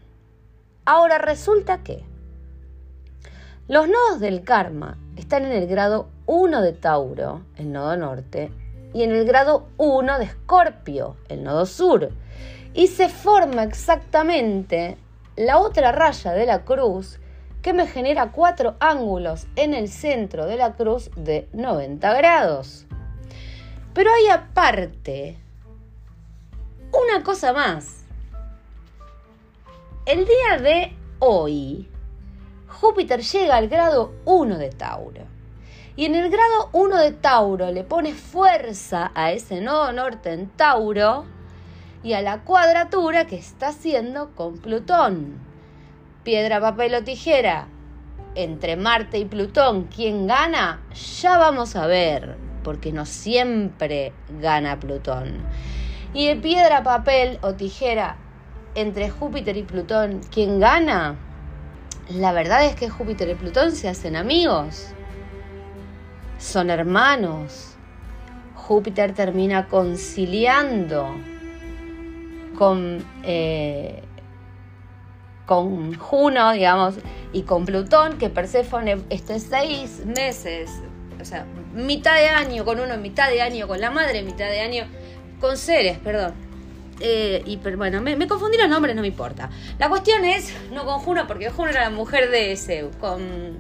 Ahora 0.86 1.18
resulta 1.18 1.84
que 1.84 2.06
Los 3.70 3.90
nodos 3.90 4.22
del 4.22 4.46
karma 4.46 4.98
están 5.18 5.44
en 5.44 5.52
el 5.52 5.68
grado 5.68 6.08
1 6.26 6.62
de 6.62 6.72
Tauro, 6.72 7.42
el 7.58 7.74
nodo 7.74 7.98
norte, 7.98 8.50
y 8.94 9.04
en 9.04 9.12
el 9.12 9.26
grado 9.26 9.68
1 9.76 10.20
de 10.20 10.24
Escorpio, 10.24 11.18
el 11.28 11.44
nodo 11.44 11.66
sur. 11.66 12.10
Y 12.74 12.88
se 12.88 13.10
forma 13.10 13.64
exactamente 13.64 14.98
la 15.36 15.58
otra 15.58 15.92
raya 15.92 16.32
de 16.32 16.46
la 16.46 16.64
cruz 16.64 17.20
que 17.62 17.74
me 17.74 17.88
genera 17.88 18.32
cuatro 18.32 18.78
ángulos 18.80 19.48
en 19.58 19.74
el 19.74 19.90
centro 19.90 20.46
de 20.46 20.56
la 20.56 20.76
cruz 20.76 21.12
de 21.18 21.50
90 21.52 22.14
grados. 22.14 22.86
Pero 23.94 24.10
hay 24.14 24.30
aparte 24.30 25.38
una 26.94 27.22
cosa 27.22 27.52
más. 27.52 28.06
El 30.06 30.20
día 30.20 30.58
de 30.62 30.96
hoy, 31.20 31.90
Júpiter 32.80 33.22
llega 33.22 33.56
al 33.56 33.70
grado 33.70 34.14
1 34.26 34.60
de 34.60 34.70
Tauro. 34.70 35.24
Y 35.96 36.06
en 36.06 36.14
el 36.14 36.30
grado 36.30 36.70
1 36.74 36.98
de 36.98 37.12
Tauro 37.12 37.72
le 37.72 37.84
pone 37.84 38.14
fuerza 38.14 39.12
a 39.16 39.32
ese 39.32 39.62
nodo 39.62 39.92
norte 39.92 40.32
en 40.32 40.48
Tauro 40.50 41.26
y 42.04 42.14
a 42.14 42.22
la 42.22 42.42
cuadratura 42.44 43.26
que 43.26 43.36
está 43.36 43.70
haciendo 43.70 44.30
con 44.36 44.60
Plutón. 44.60 45.40
Piedra, 46.24 46.62
papel 46.62 46.94
o 46.94 47.04
tijera. 47.04 47.68
Entre 48.36 48.76
Marte 48.76 49.18
y 49.18 49.26
Plutón, 49.26 49.86
¿quién 49.86 50.28
gana? 50.28 50.82
Ya 51.22 51.40
vamos 51.40 51.76
a 51.76 51.88
ver, 51.88 52.38
porque 52.64 52.92
no 52.92 53.08
siempre 53.08 54.14
gana 54.40 54.80
Plutón. 54.80 55.40
Y 56.14 56.28
de 56.28 56.36
piedra, 56.36 56.84
papel 56.84 57.40
o 57.42 57.56
tijera 57.56 58.18
entre 58.76 59.10
Júpiter 59.10 59.58
y 59.58 59.64
Plutón, 59.64 60.22
¿quién 60.32 60.60
gana? 60.60 61.18
La 62.10 62.32
verdad 62.32 62.66
es 62.66 62.76
que 62.76 62.90
Júpiter 62.90 63.28
y 63.30 63.36
Plutón 63.36 63.74
se 63.74 63.90
hacen 63.90 64.16
amigos. 64.16 64.88
Son 66.40 66.70
hermanos. 66.70 67.76
Júpiter 68.56 69.14
termina 69.14 69.68
conciliando 69.68 71.16
con, 72.58 73.06
eh, 73.24 74.04
con 75.46 75.96
Juno, 75.96 76.52
digamos, 76.52 76.96
y 77.34 77.44
con 77.44 77.66
Plutón, 77.66 78.18
que 78.18 78.30
Perséfone 78.30 79.04
esté 79.10 79.40
seis 79.40 80.06
meses, 80.06 80.70
o 81.22 81.26
sea, 81.26 81.46
mitad 81.74 82.16
de 82.16 82.28
año 82.28 82.66
con 82.66 82.80
uno, 82.80 82.98
mitad 82.98 83.30
de 83.30 83.42
año 83.42 83.68
con 83.68 83.80
la 83.80 83.92
madre, 83.92 84.24
mitad 84.24 84.50
de 84.50 84.62
año 84.62 84.86
con 85.40 85.58
Ceres, 85.58 85.98
perdón. 86.00 86.47
Eh, 87.00 87.44
y 87.46 87.58
pero 87.58 87.78
bueno, 87.78 88.02
me, 88.02 88.28
confundí 88.28 88.58
los 88.58 88.70
nombres, 88.70 88.96
no 88.96 89.02
me 89.02 89.08
importa. 89.08 89.50
La 89.78 89.90
cuestión 89.90 90.26
es, 90.26 90.52
no 90.72 90.86
con 90.86 91.00
Juno, 91.00 91.28
porque 91.28 91.50
Juno 91.50 91.70
era 91.70 91.82
la 91.82 91.90
mujer 91.90 92.32
de 92.32 92.56
Zeus, 92.58 92.96
con, 92.98 93.58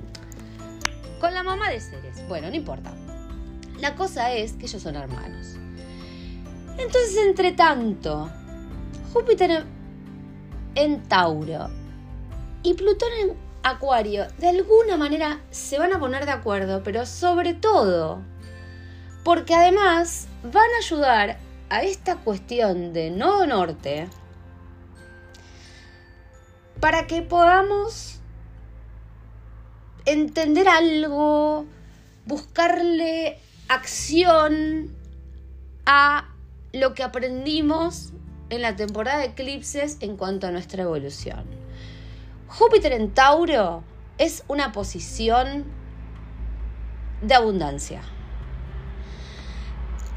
con 1.19 1.33
la 1.33 1.43
mamá 1.43 1.69
de 1.69 1.79
Ceres. 1.79 2.27
Bueno, 2.27 2.49
no 2.49 2.55
importa. 2.55 2.93
La 3.79 3.95
cosa 3.95 4.33
es 4.33 4.53
que 4.53 4.65
ellos 4.65 4.81
son 4.81 4.95
hermanos. 4.95 5.55
Entonces, 6.77 7.17
entre 7.25 7.51
tanto, 7.51 8.29
Júpiter 9.13 9.65
en 10.75 11.03
Tauro 11.03 11.69
y 12.63 12.73
Plutón 12.73 13.09
en 13.21 13.37
Acuario, 13.63 14.27
de 14.37 14.49
alguna 14.49 14.97
manera 14.97 15.41
se 15.51 15.77
van 15.79 15.93
a 15.93 15.99
poner 15.99 16.25
de 16.25 16.31
acuerdo, 16.31 16.83
pero 16.83 17.05
sobre 17.05 17.53
todo, 17.53 18.21
porque 19.23 19.53
además 19.53 20.27
van 20.43 20.69
a 20.75 20.77
ayudar 20.85 21.37
a 21.69 21.83
esta 21.83 22.17
cuestión 22.17 22.93
de 22.93 23.09
nodo 23.11 23.45
norte 23.45 24.07
para 26.79 27.07
que 27.07 27.21
podamos 27.21 28.19
entender 30.05 30.67
algo, 30.69 31.65
buscarle 32.25 33.39
acción 33.67 34.95
a 35.85 36.29
lo 36.71 36.93
que 36.93 37.03
aprendimos 37.03 38.13
en 38.49 38.61
la 38.61 38.75
temporada 38.75 39.19
de 39.19 39.25
eclipses 39.25 39.97
en 39.99 40.15
cuanto 40.15 40.47
a 40.47 40.51
nuestra 40.51 40.83
evolución. 40.83 41.43
Júpiter 42.47 42.93
en 42.93 43.13
Tauro 43.13 43.83
es 44.17 44.43
una 44.47 44.71
posición 44.71 45.65
de 47.21 47.33
abundancia. 47.33 48.01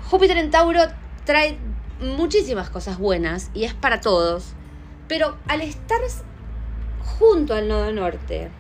Júpiter 0.08 0.36
en 0.36 0.50
Tauro 0.50 0.82
trae 1.30 1.56
muchísimas 2.00 2.70
cosas 2.70 2.98
buenas 2.98 3.52
y 3.54 3.62
es 3.62 3.72
para 3.72 4.00
todos, 4.00 4.54
pero 5.06 5.36
al 5.46 5.60
estar 5.60 6.00
junto 7.04 7.54
al 7.54 7.68
nodo 7.68 7.92
norte, 7.92 8.50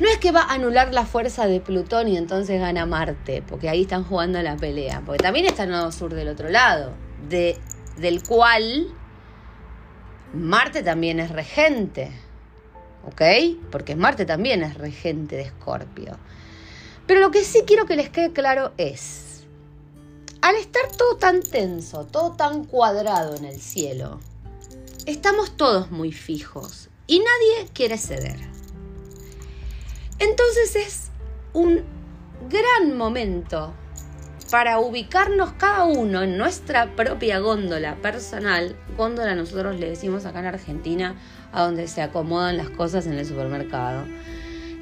no 0.00 0.06
es 0.06 0.18
que 0.18 0.32
va 0.32 0.42
a 0.42 0.52
anular 0.52 0.92
la 0.92 1.06
fuerza 1.06 1.46
de 1.46 1.60
Plutón 1.60 2.08
y 2.08 2.18
entonces 2.18 2.60
gana 2.60 2.84
Marte, 2.84 3.42
porque 3.48 3.70
ahí 3.70 3.82
están 3.82 4.04
jugando 4.04 4.42
la 4.42 4.58
pelea, 4.58 5.02
porque 5.06 5.22
también 5.22 5.46
está 5.46 5.62
el 5.62 5.70
nodo 5.70 5.92
sur 5.92 6.12
del 6.12 6.28
otro 6.28 6.50
lado, 6.50 6.92
de, 7.30 7.56
del 7.96 8.22
cual 8.22 8.88
Marte 10.34 10.82
también 10.82 11.20
es 11.20 11.30
regente, 11.30 12.12
¿ok? 13.06 13.22
Porque 13.70 13.96
Marte 13.96 14.26
también 14.26 14.62
es 14.62 14.74
regente 14.74 15.36
de 15.36 15.42
Escorpio. 15.44 16.18
Pero 17.06 17.20
lo 17.20 17.30
que 17.30 17.44
sí 17.44 17.62
quiero 17.66 17.86
que 17.86 17.96
les 17.96 18.10
quede 18.10 18.30
claro 18.30 18.74
es, 18.76 19.29
al 20.50 20.56
estar 20.56 20.90
todo 20.96 21.16
tan 21.16 21.42
tenso, 21.42 22.06
todo 22.06 22.32
tan 22.32 22.64
cuadrado 22.64 23.36
en 23.36 23.44
el 23.44 23.60
cielo, 23.60 24.18
estamos 25.06 25.56
todos 25.56 25.92
muy 25.92 26.10
fijos 26.10 26.88
y 27.06 27.20
nadie 27.20 27.68
quiere 27.72 27.96
ceder. 27.96 28.36
Entonces 30.18 30.74
es 30.74 31.10
un 31.52 31.84
gran 32.48 32.98
momento 32.98 33.72
para 34.50 34.80
ubicarnos 34.80 35.52
cada 35.52 35.84
uno 35.84 36.24
en 36.24 36.36
nuestra 36.36 36.96
propia 36.96 37.38
góndola 37.38 37.94
personal. 38.02 38.74
Góndola 38.96 39.36
nosotros 39.36 39.78
le 39.78 39.90
decimos 39.90 40.26
acá 40.26 40.40
en 40.40 40.46
Argentina 40.46 41.14
a 41.52 41.62
donde 41.62 41.86
se 41.86 42.02
acomodan 42.02 42.56
las 42.56 42.70
cosas 42.70 43.06
en 43.06 43.12
el 43.12 43.24
supermercado. 43.24 44.04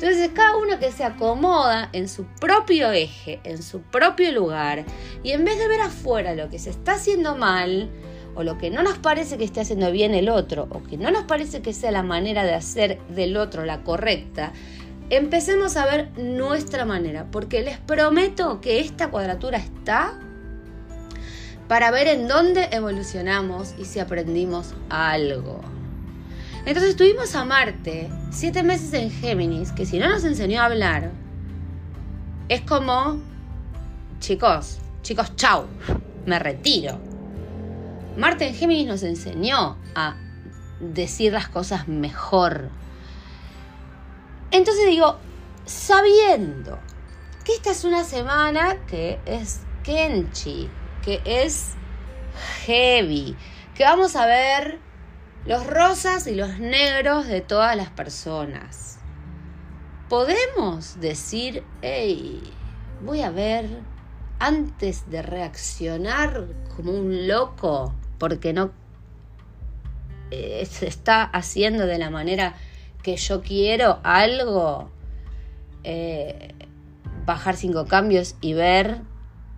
Entonces 0.01 0.31
cada 0.33 0.57
uno 0.57 0.79
que 0.79 0.93
se 0.93 1.03
acomoda 1.03 1.89
en 1.93 2.09
su 2.09 2.25
propio 2.25 2.93
eje, 2.93 3.41
en 3.43 3.61
su 3.61 3.81
propio 3.81 4.31
lugar, 4.31 4.85
y 5.25 5.33
en 5.33 5.45
vez 5.45 5.59
de 5.59 5.67
ver 5.67 5.81
afuera 5.81 6.37
lo 6.37 6.49
que 6.49 6.61
se 6.61 6.71
está 6.71 6.93
haciendo 6.93 7.35
mal, 7.35 7.91
o 8.37 8.45
lo 8.45 8.59
que 8.59 8.71
no 8.71 8.85
nos 8.85 8.97
parece 8.99 9.39
que 9.39 9.45
esté 9.45 9.61
haciendo 9.61 9.91
bien 9.91 10.15
el 10.15 10.29
otro, 10.29 10.69
o 10.71 10.85
que 10.85 10.97
no 10.97 11.11
nos 11.11 11.25
parece 11.25 11.63
que 11.63 11.73
sea 11.73 11.91
la 11.91 12.05
manera 12.05 12.45
de 12.45 12.55
hacer 12.55 13.01
del 13.09 13.37
otro 13.37 13.65
la 13.65 13.83
correcta, 13.83 14.53
empecemos 15.11 15.77
a 15.77 15.87
ver 15.87 16.17
nuestra 16.17 16.85
manera, 16.85 17.27
porque 17.33 17.63
les 17.63 17.79
prometo 17.79 18.61
que 18.61 18.79
esta 18.79 19.11
cuadratura 19.11 19.59
está 19.59 20.17
para 21.67 21.91
ver 21.91 22.07
en 22.07 22.29
dónde 22.29 22.69
evolucionamos 22.71 23.75
y 23.77 23.85
si 23.85 23.99
aprendimos 23.99 24.75
algo. 24.91 25.61
Entonces 26.65 26.97
tuvimos 26.97 27.35
a 27.35 27.45
Marte 27.45 28.11
siete 28.31 28.63
meses 28.63 28.93
en 28.93 29.11
Géminis, 29.11 29.73
que 29.73 29.87
si 29.87 29.99
no 29.99 30.09
nos 30.09 30.25
enseñó 30.25 30.61
a 30.61 30.67
hablar, 30.67 31.11
es 32.49 32.61
como, 32.63 33.21
chicos, 34.21 34.79
chicos, 35.03 35.35
chau, 35.37 35.67
me 36.27 36.39
retiro. 36.39 36.99
Marte 38.17 38.49
en 38.49 38.55
Géminis 38.55 38.87
nos 38.87 39.03
enseñó 39.03 39.79
a 39.95 40.17
decir 40.81 41.33
las 41.33 41.49
cosas 41.49 41.89
mejor. 41.89 42.71
Entonces 44.51 44.87
digo, 44.87 45.19
sabiendo 45.67 46.79
que 47.45 47.55
esta 47.55 47.71
es 47.71 47.85
una 47.85 48.05
semana 48.05 48.77
que 48.87 49.19
es 49.27 49.61
Kenchi, 49.83 50.69
que 51.03 51.21
es 51.25 51.75
heavy, 52.67 53.37
que 53.75 53.85
vamos 53.85 54.17
a 54.17 54.27
ver 54.27 54.81
los 55.47 55.67
rosas 55.67 56.27
y 56.27 56.35
los 56.35 56.59
negros 56.59 57.27
de 57.27 57.41
todas 57.41 57.77
las 57.77 57.91
personas. 57.91 58.99
Podemos 60.09 61.01
decir, 61.01 61.63
hey, 61.83 62.43
voy 63.03 63.23
a 63.23 63.31
ver 63.31 63.69
antes 64.39 65.11
de 65.11 65.23
reaccionar 65.23 66.47
como 66.77 66.93
un 66.93 67.27
loco 67.27 67.95
porque 68.19 68.53
no 68.53 68.71
eh, 70.31 70.67
se 70.71 70.87
está 70.87 71.23
haciendo 71.23 71.87
de 71.87 71.99
la 71.99 72.11
manera 72.11 72.55
que 73.03 73.17
yo 73.17 73.41
quiero 73.41 74.01
algo, 74.03 74.91
eh, 75.85 76.55
bajar 77.25 77.57
cinco 77.57 77.87
cambios 77.87 78.37
y 78.41 78.53
ver 78.53 79.01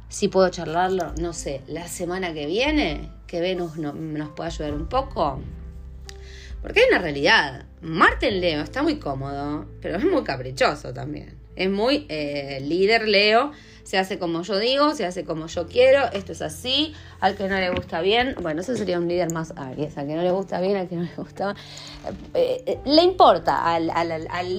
si 0.09 0.29
puedo 0.29 0.49
charlarlo, 0.49 1.13
no 1.21 1.33
sé, 1.33 1.63
la 1.67 1.89
semana 1.89 2.33
que 2.35 2.47
viene, 2.47 3.11
que 3.27 3.41
Venus 3.41 3.77
nos 3.77 4.29
pueda 4.31 4.49
ayudar 4.49 4.75
un 4.75 4.89
poco. 4.89 5.41
Porque 6.63 6.81
hay 6.81 6.87
una 6.91 6.99
realidad. 6.99 7.65
Marte 7.81 8.31
Leo 8.31 8.63
está 8.63 8.83
muy 8.83 8.99
cómodo, 8.99 9.67
pero 9.81 9.97
es 9.97 10.05
muy 10.05 10.23
caprichoso 10.25 10.93
también. 10.93 11.39
Es 11.57 11.71
muy 11.71 12.07
eh, 12.09 12.61
líder 12.63 13.09
Leo. 13.09 13.53
Se 13.83 13.99
hace 13.99 14.19
como 14.19 14.43
yo 14.43 14.59
digo, 14.59 14.95
se 14.95 15.05
hace 15.05 15.25
como 15.25 15.47
yo 15.49 15.67
quiero, 15.67 16.13
esto 16.13 16.31
es 16.31 16.43
así, 16.43 16.95
al 17.19 17.35
que 17.35 17.49
no 17.49 17.59
le 17.59 17.71
gusta 17.71 18.01
bien, 18.01 18.37
bueno, 18.41 18.61
eso 18.61 18.77
sería 18.77 18.99
un 18.99 19.09
líder 19.09 19.33
más 19.33 19.53
Aries, 19.57 19.99
al 19.99 20.07
que 20.07 20.15
no 20.15 20.23
le 20.23 20.31
gusta 20.31 20.61
bien, 20.61 20.77
al 20.77 20.89
que 20.89 20.95
no 20.95 21.03
le 21.03 21.15
gusta 21.17 21.57
eh, 22.35 22.63
eh, 22.67 22.79
le 22.85 23.03
importa 23.03 23.75
al, 23.75 23.89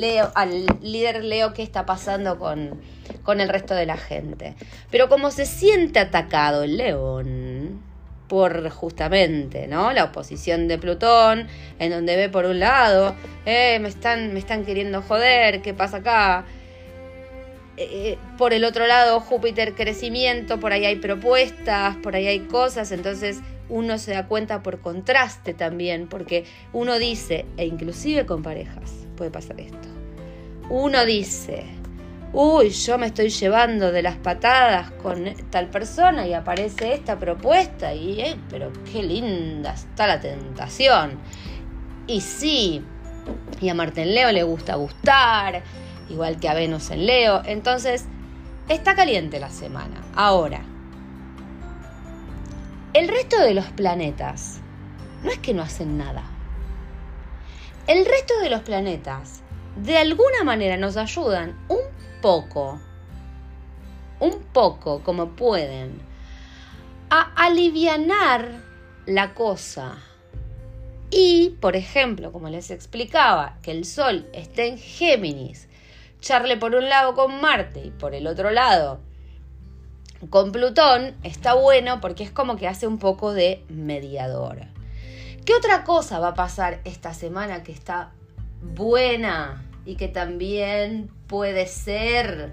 Leo, 0.01 0.31
al 0.35 0.65
líder 0.81 1.23
Leo 1.23 1.53
qué 1.53 1.63
está 1.63 1.85
pasando 1.85 2.37
con, 2.39 2.81
con 3.23 3.39
el 3.39 3.47
resto 3.47 3.73
de 3.73 3.85
la 3.85 3.95
gente. 3.95 4.55
Pero 4.89 5.07
como 5.07 5.31
se 5.31 5.45
siente 5.45 5.99
atacado 5.99 6.63
el 6.63 6.75
león, 6.75 7.81
por 8.31 8.69
justamente, 8.69 9.67
¿no? 9.67 9.91
La 9.91 10.05
oposición 10.05 10.69
de 10.69 10.77
Plutón, 10.77 11.49
en 11.79 11.91
donde 11.91 12.15
ve 12.15 12.29
por 12.29 12.45
un 12.45 12.61
lado, 12.61 13.13
eh, 13.45 13.77
me, 13.81 13.89
están, 13.89 14.33
me 14.33 14.39
están 14.39 14.63
queriendo 14.63 15.01
joder, 15.01 15.61
¿qué 15.61 15.73
pasa 15.73 15.97
acá? 15.97 16.45
Eh, 17.75 18.17
por 18.37 18.53
el 18.53 18.63
otro 18.63 18.87
lado, 18.87 19.19
Júpiter 19.19 19.75
crecimiento, 19.75 20.61
por 20.61 20.71
ahí 20.71 20.85
hay 20.85 20.95
propuestas, 20.95 21.97
por 21.97 22.15
ahí 22.15 22.25
hay 22.25 22.39
cosas, 22.39 22.93
entonces 22.93 23.41
uno 23.67 23.97
se 23.97 24.13
da 24.13 24.27
cuenta 24.27 24.63
por 24.63 24.79
contraste 24.79 25.53
también, 25.53 26.07
porque 26.07 26.45
uno 26.71 26.99
dice, 26.99 27.43
e 27.57 27.65
inclusive 27.65 28.25
con 28.25 28.43
parejas 28.43 28.91
puede 29.17 29.29
pasar 29.29 29.59
esto, 29.59 29.89
uno 30.69 31.03
dice, 31.03 31.65
uy, 32.33 32.69
yo 32.69 32.97
me 32.97 33.07
estoy 33.07 33.29
llevando 33.29 33.91
de 33.91 34.01
las 34.01 34.15
patadas 34.15 34.91
con 34.91 35.25
tal 35.49 35.67
persona 35.69 36.27
y 36.27 36.33
aparece 36.33 36.93
esta 36.93 37.19
propuesta 37.19 37.93
y, 37.93 38.21
eh, 38.21 38.37
pero 38.49 38.71
qué 38.91 39.03
linda 39.03 39.73
está 39.73 40.07
la 40.07 40.19
tentación. 40.19 41.19
Y 42.07 42.21
sí, 42.21 42.83
y 43.59 43.69
a 43.69 43.73
Martín 43.73 44.13
Leo 44.13 44.31
le 44.31 44.43
gusta 44.43 44.75
gustar, 44.75 45.61
igual 46.09 46.39
que 46.39 46.49
a 46.49 46.53
Venus 46.53 46.89
en 46.91 47.05
Leo, 47.05 47.41
entonces 47.45 48.05
está 48.69 48.95
caliente 48.95 49.39
la 49.39 49.49
semana. 49.49 50.01
Ahora, 50.15 50.61
el 52.93 53.07
resto 53.07 53.39
de 53.39 53.53
los 53.53 53.65
planetas 53.67 54.59
no 55.23 55.31
es 55.31 55.39
que 55.39 55.53
no 55.53 55.61
hacen 55.61 55.97
nada. 55.97 56.23
El 57.87 58.05
resto 58.05 58.39
de 58.41 58.49
los 58.49 58.61
planetas 58.61 59.41
de 59.75 59.97
alguna 59.97 60.43
manera 60.43 60.77
nos 60.77 60.97
ayudan 60.97 61.57
poco, 62.21 62.79
un 64.19 64.39
poco 64.53 65.01
como 65.03 65.31
pueden, 65.31 66.01
a 67.09 67.33
alivianar 67.35 68.61
la 69.05 69.33
cosa. 69.33 69.97
Y, 71.09 71.57
por 71.59 71.75
ejemplo, 71.75 72.31
como 72.31 72.47
les 72.49 72.71
explicaba, 72.71 73.57
que 73.61 73.71
el 73.71 73.83
Sol 73.83 74.29
esté 74.33 74.67
en 74.67 74.77
Géminis, 74.77 75.67
charle 76.21 76.55
por 76.55 76.75
un 76.75 76.87
lado 76.87 77.15
con 77.15 77.41
Marte 77.41 77.83
y 77.83 77.91
por 77.91 78.15
el 78.15 78.27
otro 78.27 78.51
lado 78.51 78.99
con 80.29 80.51
Plutón, 80.51 81.15
está 81.23 81.55
bueno 81.55 81.99
porque 81.99 82.23
es 82.23 82.31
como 82.31 82.55
que 82.55 82.67
hace 82.67 82.85
un 82.85 82.99
poco 82.99 83.33
de 83.33 83.65
mediador. 83.69 84.59
¿Qué 85.45 85.55
otra 85.55 85.83
cosa 85.83 86.19
va 86.19 86.29
a 86.29 86.33
pasar 86.35 86.79
esta 86.85 87.15
semana 87.15 87.63
que 87.63 87.71
está 87.71 88.11
buena? 88.61 89.65
y 89.85 89.95
que 89.95 90.07
también 90.07 91.09
puede 91.31 91.65
ser 91.65 92.51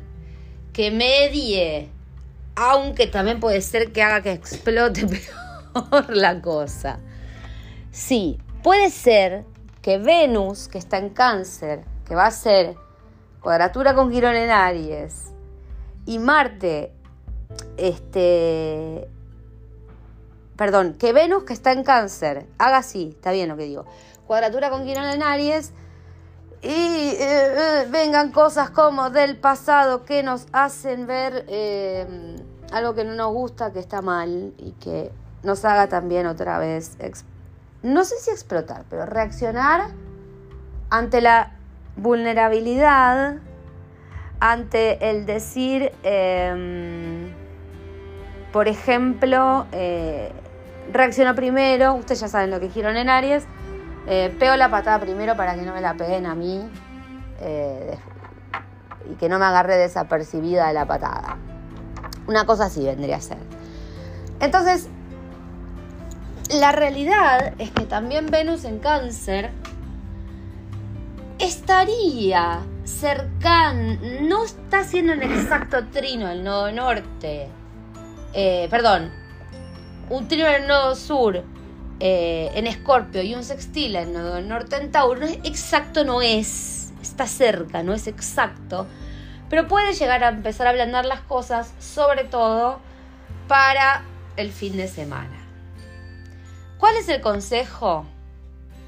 que 0.73 0.92
medie, 0.92 1.90
aunque 2.54 3.08
también 3.08 3.40
puede 3.40 3.61
ser 3.61 3.92
que 3.92 4.02
haga 4.04 4.23
que 4.23 4.30
explote 4.30 5.04
peor 5.75 6.16
la 6.16 6.40
cosa. 6.40 7.00
Sí, 7.90 8.38
puede 8.62 8.90
ser 8.90 9.44
que 9.82 9.99
Venus, 9.99 10.68
que 10.68 10.78
está 10.78 10.99
en 10.99 11.11
cáncer, 11.11 11.82
que 12.06 12.14
va 12.14 12.26
a 12.26 12.30
ser 12.30 12.76
cuadratura 13.40 13.97
con 13.97 14.12
Quirón 14.12 14.37
en 14.37 14.50
Aries, 14.50 15.32
y 16.06 16.20
Marte, 16.20 16.92
este, 17.78 19.08
perdón, 20.56 20.94
que 20.94 21.12
Venus, 21.12 21.42
que 21.42 21.52
está 21.52 21.73
en 21.73 21.82
cáncer, 21.82 22.47
haga 22.58 22.76
así, 22.78 23.11
está 23.16 23.32
bien 23.32 23.49
lo 23.49 23.56
que 23.56 23.64
digo, 23.64 23.87
cuadratura 24.28 24.70
con 24.70 24.85
Quirón 24.85 25.06
en 25.06 25.25
Aries, 25.25 25.73
y 26.62 26.69
eh, 26.69 27.17
eh, 27.21 27.87
vengan 27.88 28.33
cosas 28.33 28.71
como 28.71 29.11
del 29.11 29.37
pasado 29.37 30.05
que 30.05 30.23
nos 30.23 30.47
hacen 30.53 31.06
ver 31.06 31.45
eh, 31.49 32.37
algo 32.73 32.95
que 32.95 33.04
no 33.04 33.15
nos 33.15 33.32
gusta, 33.32 33.73
que 33.73 33.78
está 33.78 34.02
mal 34.02 34.52
y 34.59 34.73
que 34.73 35.13
nos 35.45 35.65
haga 35.65 35.87
también 35.87 36.26
otra 36.26 36.59
vez, 36.59 36.97
no 37.82 38.04
sé 38.04 38.17
si 38.17 38.30
explotar, 38.30 38.85
pero 38.91 39.06
reaccionar 39.06 39.93
ante 40.91 41.21
la 41.21 41.52
vulnerabilidad, 41.97 43.37
ante 44.41 45.11
el 45.11 45.26
decir, 45.26 45.93
em, 46.02 47.32
por 48.52 48.67
ejemplo, 48.67 49.67
reaccionó 50.93 51.37
primero, 51.37 51.95
ustedes 51.95 52.21
ya 52.21 52.28
saben 52.28 52.50
lo 52.50 52.59
que 52.59 52.67
dijeron 52.67 52.97
en 52.97 53.09
Aries, 53.09 53.47
eh, 54.10 54.34
pego 54.38 54.56
la 54.56 54.71
patada 54.71 54.99
primero 54.99 55.36
para 55.36 55.54
que 55.54 55.62
no 55.62 55.75
me 55.75 55.82
la 55.82 55.94
peguen 55.94 56.25
a 56.25 56.34
mí 56.34 56.66
eh, 57.40 57.99
y 59.10 59.14
que 59.16 59.28
no 59.28 59.38
me 59.38 59.44
agarre 59.44 59.76
desapercibida 59.76 60.73
la 60.73 60.86
patada. 60.86 61.36
Una 62.26 62.47
cosa 62.47 62.66
así 62.66 62.84
vendría 62.84 63.16
a 63.16 63.21
ser. 63.21 63.36
Entonces, 64.40 64.88
la 66.54 66.73
realidad 66.73 67.52
es 67.58 67.71
que 67.71 67.84
también 67.84 68.26
Venus 68.30 68.64
en 68.64 68.78
cáncer 68.78 69.50
estaría 71.38 72.60
cercano, 72.84 73.99
no 74.23 74.44
está 74.44 74.80
haciendo 74.80 75.12
un 75.12 75.23
exacto 75.23 75.84
trino 75.92 76.30
el 76.30 76.42
nodo 76.42 76.73
norte, 76.73 77.49
eh, 78.32 78.68
perdón, 78.71 79.10
un 80.08 80.26
trino 80.28 80.47
el 80.47 80.66
nodo 80.66 80.94
sur, 80.94 81.44
eh, 82.00 82.52
en 82.54 82.69
Escorpio 82.69 83.23
y 83.23 83.34
un 83.34 83.43
sextil 83.43 83.97
en 83.97 84.15
el 84.15 84.47
norte 84.47 84.76
en 84.76 84.93
Tauro, 84.93 85.26
exacto 85.26 86.04
no 86.04 86.23
es, 86.23 86.93
está 87.02 87.26
cerca, 87.26 87.82
no 87.82 87.93
es 87.93 88.06
exacto, 88.06 88.87
pero 89.50 89.67
puede 89.67 89.95
llegar 89.95 90.23
a 90.23 90.28
empezar 90.28 90.69
a 90.69 90.71
ablandar 90.71 91.06
las 91.06 91.23
cosas, 91.23 91.75
sobre 91.80 92.23
todo 92.23 92.78
para 93.49 94.04
el 94.37 94.52
fin 94.52 94.76
de 94.76 94.87
semana. 94.87 95.45
¿Cuál 96.78 96.95
es 96.97 97.08
el 97.08 97.21
consejo? 97.21 98.06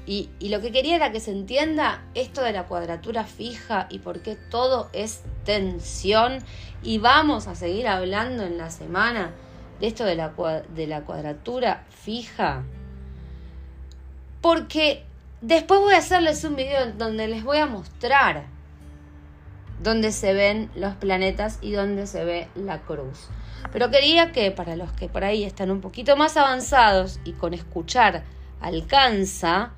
Y, 0.05 0.29
lo 0.41 0.61
que 0.61 0.71
quería 0.71 0.95
era 0.95 1.11
que 1.11 1.19
se 1.19 1.31
entienda 1.31 2.01
esto 2.15 2.41
de 2.41 2.53
la 2.53 2.63
cuadratura 2.67 3.25
fija 3.25 3.87
y 3.89 3.99
por 3.99 4.21
qué 4.21 4.35
todo 4.35 4.89
es 4.93 5.21
tensión. 5.43 6.39
Y 6.81 6.97
vamos 6.97 7.47
a 7.47 7.55
seguir 7.55 7.87
hablando 7.87 8.43
en 8.43 8.57
la 8.57 8.71
semana 8.71 9.31
de 9.79 9.87
esto 9.87 10.05
de 10.05 10.15
la 10.15 11.01
cuadratura 11.01 11.85
fija 11.89 12.63
porque 14.41 15.03
después 15.41 15.79
voy 15.79 15.93
a 15.93 15.99
hacerles 15.99 16.43
un 16.43 16.55
video 16.55 16.91
donde 16.93 17.27
les 17.27 17.43
voy 17.43 17.59
a 17.59 17.65
mostrar 17.65 18.45
dónde 19.81 20.11
se 20.11 20.33
ven 20.33 20.69
los 20.75 20.95
planetas 20.95 21.59
y 21.61 21.71
dónde 21.71 22.07
se 22.07 22.23
ve 22.23 22.47
la 22.55 22.79
cruz. 22.79 23.29
Pero 23.71 23.89
quería 23.89 24.31
que 24.31 24.51
para 24.51 24.75
los 24.75 24.91
que 24.91 25.07
por 25.07 25.23
ahí 25.23 25.43
están 25.43 25.71
un 25.71 25.81
poquito 25.81 26.15
más 26.17 26.37
avanzados 26.37 27.19
y 27.23 27.33
con 27.33 27.53
escuchar 27.53 28.23
alcanza, 28.59 29.71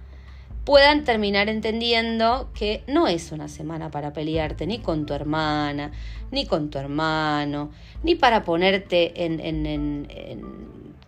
puedan 0.65 1.03
terminar 1.03 1.49
entendiendo 1.49 2.49
que 2.53 2.83
no 2.87 3.07
es 3.07 3.31
una 3.31 3.47
semana 3.47 3.91
para 3.91 4.13
pelearte 4.13 4.65
ni 4.65 4.79
con 4.79 5.05
tu 5.05 5.13
hermana, 5.13 5.91
ni 6.31 6.45
con 6.45 6.69
tu 6.69 6.77
hermano, 6.77 7.71
ni 8.03 8.15
para 8.15 8.43
ponerte 8.43 9.25
en, 9.25 10.07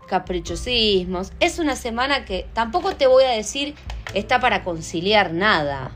caprichosismos. 0.07 1.31
Es 1.39 1.59
una 1.59 1.75
semana 1.75 2.25
que 2.25 2.47
tampoco 2.53 2.95
te 2.95 3.07
voy 3.07 3.23
a 3.23 3.31
decir 3.31 3.75
está 4.13 4.39
para 4.39 4.63
conciliar 4.63 5.33
nada. 5.33 5.91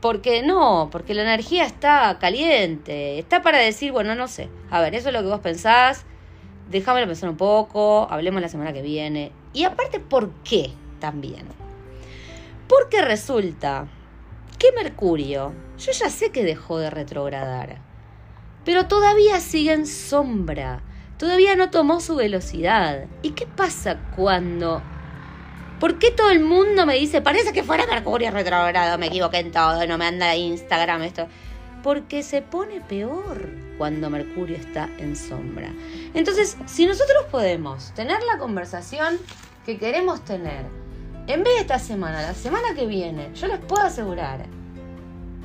Porque 0.00 0.42
no, 0.42 0.88
porque 0.90 1.14
la 1.14 1.22
energía 1.22 1.64
está 1.64 2.18
caliente. 2.18 3.18
Está 3.18 3.42
para 3.42 3.58
decir, 3.58 3.92
bueno, 3.92 4.14
no 4.16 4.26
sé. 4.26 4.48
A 4.70 4.80
ver, 4.80 4.94
eso 4.94 5.08
es 5.08 5.14
lo 5.14 5.22
que 5.22 5.28
vos 5.28 5.40
pensás. 5.40 6.04
Déjamelo 6.70 7.06
pensar 7.06 7.30
un 7.30 7.36
poco. 7.36 8.08
Hablemos 8.10 8.42
la 8.42 8.48
semana 8.48 8.72
que 8.72 8.82
viene. 8.82 9.30
Y 9.52 9.64
aparte, 9.64 10.00
¿por 10.00 10.30
qué 10.42 10.72
también? 10.98 11.46
Porque 12.68 13.02
resulta 13.02 13.86
que 14.58 14.72
Mercurio, 14.72 15.52
yo 15.78 15.92
ya 15.92 16.10
sé 16.10 16.32
que 16.32 16.42
dejó 16.42 16.78
de 16.78 16.90
retrogradar. 16.90 17.78
Pero 18.64 18.86
todavía 18.86 19.38
sigue 19.40 19.72
en 19.72 19.86
sombra 19.86 20.82
todavía 21.22 21.54
no 21.54 21.70
tomó 21.70 22.00
su 22.00 22.16
velocidad. 22.16 23.04
¿Y 23.22 23.30
qué 23.30 23.46
pasa 23.46 23.96
cuando... 24.16 24.82
¿Por 25.78 26.00
qué 26.00 26.10
todo 26.10 26.30
el 26.30 26.40
mundo 26.40 26.84
me 26.84 26.96
dice, 26.96 27.22
parece 27.22 27.52
que 27.52 27.62
fuera 27.62 27.86
Mercurio 27.86 28.32
retrogrado, 28.32 28.98
me 28.98 29.06
equivoqué 29.06 29.38
en 29.38 29.52
todo, 29.52 29.86
no 29.86 29.98
me 29.98 30.06
anda 30.06 30.34
Instagram 30.34 31.04
esto? 31.04 31.28
Porque 31.84 32.24
se 32.24 32.42
pone 32.42 32.80
peor 32.80 33.50
cuando 33.78 34.10
Mercurio 34.10 34.56
está 34.56 34.90
en 34.98 35.14
sombra. 35.14 35.72
Entonces, 36.12 36.56
si 36.66 36.86
nosotros 36.86 37.26
podemos 37.30 37.94
tener 37.94 38.20
la 38.24 38.38
conversación 38.38 39.16
que 39.64 39.78
queremos 39.78 40.24
tener, 40.24 40.66
en 41.28 41.44
vez 41.44 41.54
de 41.54 41.60
esta 41.60 41.78
semana, 41.78 42.20
la 42.20 42.34
semana 42.34 42.74
que 42.74 42.86
viene, 42.86 43.30
yo 43.36 43.46
les 43.46 43.60
puedo 43.60 43.82
asegurar 43.82 44.46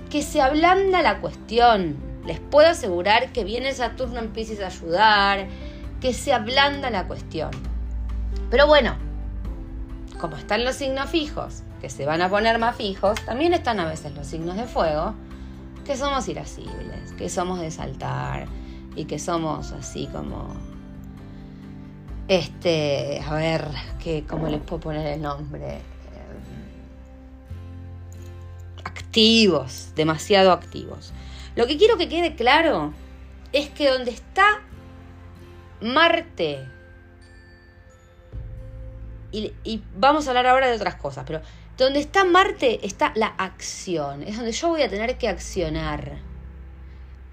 que 0.09 0.23
se 0.23 0.41
ablanda 0.41 1.03
la 1.03 1.19
cuestión, 1.19 1.97
les 2.25 2.39
puedo 2.39 2.67
asegurar 2.67 3.31
que 3.31 3.43
viene 3.43 3.73
Saturno 3.73 4.17
en 4.17 4.29
Pisces 4.29 4.59
a 4.59 4.67
ayudar, 4.67 5.47
que 6.01 6.13
se 6.13 6.33
ablanda 6.33 6.89
la 6.89 7.07
cuestión. 7.07 7.51
Pero 8.49 8.67
bueno, 8.67 8.95
como 10.19 10.35
están 10.37 10.63
los 10.63 10.75
signos 10.75 11.09
fijos, 11.09 11.63
que 11.81 11.89
se 11.89 12.05
van 12.05 12.21
a 12.21 12.29
poner 12.29 12.59
más 12.59 12.75
fijos, 12.75 13.19
también 13.25 13.53
están 13.53 13.79
a 13.79 13.85
veces 13.85 14.13
los 14.13 14.27
signos 14.27 14.55
de 14.55 14.65
fuego, 14.65 15.13
que 15.85 15.95
somos 15.95 16.27
irascibles, 16.27 17.11
que 17.13 17.29
somos 17.29 17.59
de 17.59 17.71
saltar 17.71 18.47
y 18.95 19.05
que 19.05 19.19
somos 19.19 19.71
así 19.71 20.07
como 20.11 20.55
este, 22.27 23.21
a 23.25 23.35
ver, 23.35 23.65
que 24.03 24.25
cómo 24.27 24.47
les 24.47 24.61
puedo 24.61 24.81
poner 24.81 25.07
el 25.07 25.21
nombre. 25.21 25.75
Em, 25.75 25.81
activos, 28.83 29.91
demasiado 29.95 30.51
activos. 30.51 31.13
Lo 31.55 31.67
que 31.67 31.77
quiero 31.77 31.97
que 31.97 32.09
quede 32.09 32.35
claro 32.35 32.93
es 33.53 33.69
que 33.69 33.89
donde 33.89 34.11
está 34.11 34.61
Marte, 35.81 36.67
y, 39.31 39.83
vamos 39.95 40.25
a 40.25 40.31
hablar 40.31 40.47
ahora 40.47 40.67
de 40.67 40.75
otras 40.75 40.95
cosas, 40.95 41.23
pero 41.27 41.41
donde 41.77 41.99
está 41.99 42.23
Marte 42.25 42.85
está 42.85 43.11
la 43.15 43.27
acción, 43.27 44.23
es 44.23 44.35
donde 44.35 44.51
yo 44.51 44.69
voy 44.69 44.81
a 44.81 44.89
tener 44.89 45.17
que 45.17 45.27
accionar. 45.27 46.17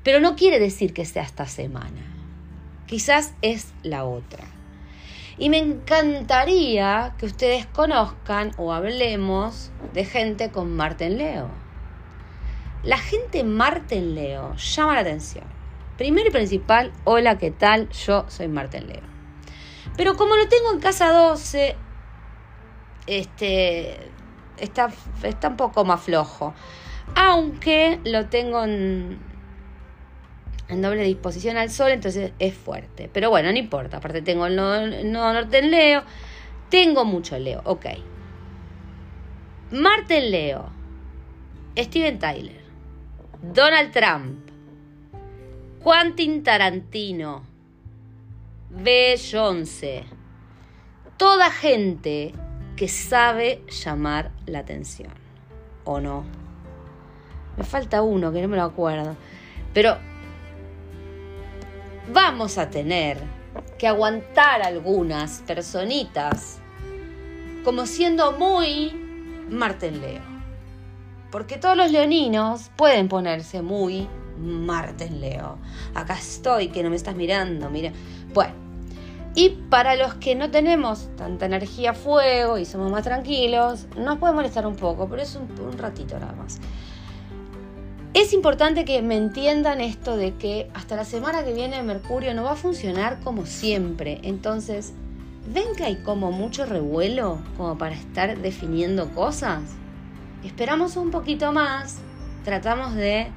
Pero 0.02 0.20
no 0.20 0.36
quiere 0.36 0.58
decir 0.58 0.92
que 0.92 1.06
sea 1.06 1.22
esta 1.22 1.46
semana, 1.46 2.02
quizás 2.86 3.32
es 3.40 3.72
la 3.82 4.04
otra. 4.04 4.44
Y 5.38 5.48
me 5.48 5.58
encantaría 5.58 7.14
que 7.18 7.26
ustedes 7.26 7.66
conozcan 7.66 8.52
o 8.56 8.72
hablemos 8.72 9.70
de 9.92 10.04
gente 10.04 10.50
con 10.50 10.76
Marte 10.76 11.06
en 11.06 11.18
Leo. 11.18 11.48
La 12.82 12.98
gente 12.98 13.42
Marte 13.44 13.96
en 13.96 14.14
Leo 14.14 14.54
llama 14.56 14.94
la 14.94 15.00
atención. 15.00 15.46
Primero 15.96 16.28
y 16.28 16.32
principal, 16.32 16.92
hola, 17.04 17.38
¿qué 17.38 17.52
tal? 17.52 17.88
Yo 17.90 18.24
soy 18.28 18.48
Marte 18.48 18.78
en 18.78 18.88
Leo. 18.88 19.02
Pero 19.96 20.16
como 20.16 20.36
lo 20.36 20.48
tengo 20.48 20.72
en 20.72 20.80
casa 20.80 21.12
12, 21.12 21.76
este, 23.06 23.96
está, 24.58 24.90
está 25.22 25.48
un 25.48 25.56
poco 25.56 25.84
más 25.84 26.02
flojo. 26.02 26.52
Aunque 27.14 28.00
lo 28.04 28.26
tengo 28.26 28.64
en, 28.64 29.20
en 30.68 30.82
doble 30.82 31.04
disposición 31.04 31.56
al 31.58 31.70
sol, 31.70 31.92
entonces 31.92 32.32
es 32.40 32.54
fuerte. 32.54 33.08
Pero 33.12 33.30
bueno, 33.30 33.52
no 33.52 33.58
importa. 33.58 33.98
Aparte 33.98 34.20
tengo 34.22 34.46
el 34.46 34.56
nodo, 34.56 35.32
norte 35.32 35.58
en 35.58 35.70
Leo. 35.70 36.02
Tengo 36.70 37.04
mucho 37.04 37.38
Leo, 37.38 37.60
ok. 37.64 37.86
Marte 39.70 40.18
en 40.18 40.30
Leo. 40.32 40.72
Steven 41.76 42.18
Tyler. 42.18 42.64
Donald 43.42 43.92
Trump. 43.92 44.43
Quentin 45.84 46.42
Tarantino. 46.42 47.42
Beyoncé. 48.70 50.04
Toda 51.18 51.50
gente 51.50 52.32
que 52.74 52.88
sabe 52.88 53.62
llamar 53.68 54.30
la 54.46 54.60
atención. 54.60 55.12
¿O 55.84 56.00
no? 56.00 56.24
Me 57.58 57.64
falta 57.64 58.00
uno 58.00 58.32
que 58.32 58.40
no 58.40 58.48
me 58.48 58.56
lo 58.56 58.62
acuerdo. 58.62 59.14
Pero 59.74 59.98
vamos 62.10 62.56
a 62.56 62.70
tener 62.70 63.18
que 63.76 63.86
aguantar 63.86 64.62
algunas 64.62 65.42
personitas 65.42 66.60
como 67.62 67.84
siendo 67.84 68.32
muy 68.32 68.90
Marten 69.50 70.00
Leo. 70.00 70.22
Porque 71.30 71.58
todos 71.58 71.76
los 71.76 71.90
leoninos 71.90 72.70
pueden 72.74 73.08
ponerse 73.08 73.60
muy 73.60 74.08
Marten 74.38 75.20
Leo. 75.20 75.58
Acá 75.94 76.14
estoy, 76.14 76.68
que 76.68 76.82
no 76.82 76.90
me 76.90 76.96
estás 76.96 77.16
mirando, 77.16 77.70
mira. 77.70 77.92
Bueno, 78.32 78.54
y 79.34 79.50
para 79.68 79.96
los 79.96 80.14
que 80.14 80.34
no 80.34 80.50
tenemos 80.50 81.08
tanta 81.16 81.46
energía 81.46 81.92
fuego 81.92 82.58
y 82.58 82.64
somos 82.64 82.90
más 82.92 83.02
tranquilos, 83.02 83.86
nos 83.96 84.18
puede 84.18 84.32
molestar 84.32 84.66
un 84.66 84.76
poco, 84.76 85.08
pero 85.08 85.22
es 85.22 85.34
un, 85.34 85.48
un 85.60 85.76
ratito 85.76 86.18
nada 86.18 86.34
más. 86.34 86.60
Es 88.14 88.32
importante 88.32 88.84
que 88.84 89.02
me 89.02 89.16
entiendan 89.16 89.80
esto 89.80 90.16
de 90.16 90.34
que 90.34 90.70
hasta 90.72 90.94
la 90.94 91.04
semana 91.04 91.44
que 91.44 91.52
viene 91.52 91.82
Mercurio 91.82 92.32
no 92.32 92.44
va 92.44 92.52
a 92.52 92.56
funcionar 92.56 93.18
como 93.24 93.44
siempre. 93.44 94.20
Entonces, 94.22 94.92
¿ven 95.52 95.74
que 95.76 95.82
hay 95.82 95.96
como 95.96 96.30
mucho 96.30 96.64
revuelo 96.64 97.40
como 97.56 97.76
para 97.76 97.96
estar 97.96 98.38
definiendo 98.38 99.10
cosas? 99.10 99.62
Esperamos 100.44 100.96
un 100.96 101.10
poquito 101.10 101.50
más, 101.50 101.96
tratamos 102.44 102.94
de 102.94 103.32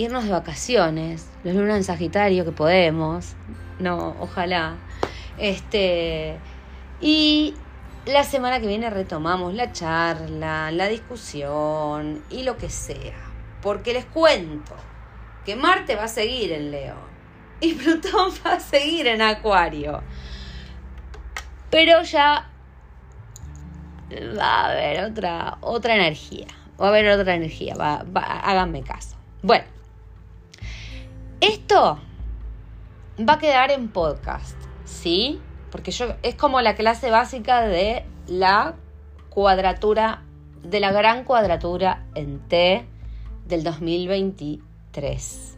irnos 0.00 0.24
de 0.24 0.30
vacaciones, 0.30 1.28
los 1.44 1.54
lunas 1.54 1.76
en 1.76 1.84
Sagitario 1.84 2.44
que 2.44 2.52
podemos, 2.52 3.34
no, 3.78 4.16
ojalá. 4.20 4.76
Este, 5.38 6.38
y 7.00 7.54
la 8.06 8.24
semana 8.24 8.60
que 8.60 8.66
viene 8.66 8.88
retomamos 8.90 9.54
la 9.54 9.72
charla, 9.72 10.70
la 10.70 10.88
discusión 10.88 12.22
y 12.30 12.44
lo 12.44 12.56
que 12.56 12.70
sea. 12.70 13.18
Porque 13.62 13.92
les 13.92 14.06
cuento 14.06 14.74
que 15.44 15.56
Marte 15.56 15.96
va 15.96 16.04
a 16.04 16.08
seguir 16.08 16.52
en 16.52 16.70
Leo 16.70 16.96
y 17.60 17.74
Plutón 17.74 18.32
va 18.46 18.54
a 18.54 18.60
seguir 18.60 19.06
en 19.06 19.20
Acuario. 19.20 20.02
Pero 21.70 22.02
ya 22.02 22.48
va 24.38 24.44
a 24.44 24.70
haber 24.70 25.04
otra, 25.04 25.58
otra 25.60 25.94
energía. 25.94 26.46
Va 26.80 26.86
a 26.86 26.88
haber 26.88 27.08
otra 27.08 27.34
energía. 27.34 27.74
Háganme 27.74 28.82
caso. 28.82 29.16
Bueno, 29.42 29.64
esto 31.40 31.98
va 33.18 33.34
a 33.34 33.38
quedar 33.38 33.70
en 33.70 33.88
podcast, 33.88 34.56
¿sí? 34.84 35.40
Porque 35.70 35.90
yo 35.90 36.14
es 36.22 36.34
como 36.34 36.60
la 36.60 36.74
clase 36.74 37.10
básica 37.10 37.62
de 37.62 38.04
la 38.26 38.76
cuadratura, 39.30 40.22
de 40.62 40.80
la 40.80 40.92
gran 40.92 41.24
cuadratura 41.24 42.06
en 42.14 42.40
T 42.48 42.86
del 43.46 43.64
2023. 43.64 45.56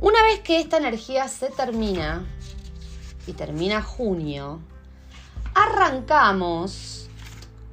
Una 0.00 0.22
vez 0.22 0.40
que 0.40 0.60
esta 0.60 0.78
energía 0.78 1.28
se 1.28 1.50
termina, 1.50 2.26
y 3.26 3.32
termina 3.32 3.82
junio, 3.82 4.60
arrancamos 5.54 7.08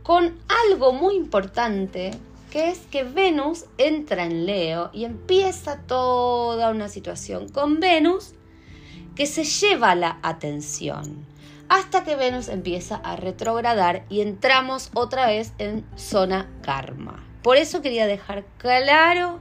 con 0.03 0.37
algo 0.71 0.93
muy 0.93 1.15
importante, 1.15 2.11
que 2.49 2.69
es 2.69 2.79
que 2.87 3.03
Venus 3.03 3.65
entra 3.77 4.25
en 4.25 4.45
Leo 4.45 4.89
y 4.93 5.05
empieza 5.05 5.81
toda 5.85 6.71
una 6.71 6.89
situación 6.89 7.49
con 7.49 7.79
Venus 7.79 8.33
que 9.15 9.25
se 9.25 9.43
lleva 9.43 9.95
la 9.95 10.19
atención 10.23 11.25
hasta 11.69 12.03
que 12.03 12.15
Venus 12.15 12.49
empieza 12.49 12.95
a 12.95 13.15
retrogradar 13.15 14.03
y 14.09 14.21
entramos 14.21 14.89
otra 14.93 15.27
vez 15.27 15.53
en 15.59 15.85
zona 15.95 16.49
karma. 16.63 17.23
Por 17.43 17.57
eso 17.57 17.81
quería 17.81 18.07
dejar 18.07 18.43
claro 18.57 19.39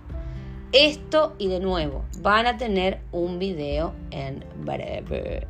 esto 0.72 1.34
y 1.38 1.48
de 1.48 1.60
nuevo, 1.60 2.04
van 2.20 2.46
a 2.46 2.58
tener 2.58 3.00
un 3.10 3.38
video 3.38 3.94
en 4.10 4.44
breve. 4.58 5.46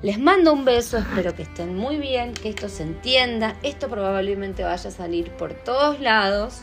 Les 0.00 0.18
mando 0.18 0.52
un 0.52 0.64
beso, 0.64 0.98
espero 0.98 1.34
que 1.34 1.42
estén 1.42 1.76
muy 1.76 1.96
bien, 1.96 2.32
que 2.32 2.50
esto 2.50 2.68
se 2.68 2.84
entienda. 2.84 3.56
Esto 3.62 3.88
probablemente 3.88 4.62
vaya 4.62 4.88
a 4.88 4.92
salir 4.92 5.30
por 5.32 5.54
todos 5.54 6.00
lados 6.00 6.60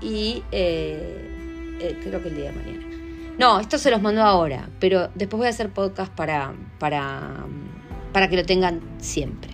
y 0.00 0.44
eh, 0.52 1.78
eh, 1.80 1.98
creo 2.02 2.22
que 2.22 2.28
el 2.28 2.36
día 2.36 2.52
de 2.52 2.56
mañana. 2.56 2.84
No, 3.38 3.58
esto 3.58 3.76
se 3.78 3.90
los 3.90 4.00
mando 4.00 4.22
ahora, 4.22 4.68
pero 4.78 5.08
después 5.16 5.38
voy 5.38 5.46
a 5.48 5.50
hacer 5.50 5.70
podcast 5.70 6.12
para, 6.12 6.54
para, 6.78 7.44
para 8.12 8.28
que 8.28 8.36
lo 8.36 8.44
tengan 8.44 8.80
siempre. 8.98 9.50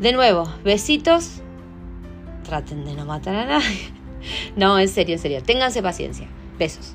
De 0.00 0.12
nuevo, 0.12 0.52
besitos 0.64 1.40
traten 2.42 2.84
de 2.84 2.94
no 2.94 3.04
matar 3.04 3.36
a 3.36 3.46
nadie. 3.46 3.78
No, 4.54 4.78
en 4.78 4.88
serio, 4.88 5.14
en 5.14 5.18
serio. 5.18 5.42
Ténganse 5.42 5.82
paciencia. 5.82 6.28
Besos. 6.58 6.94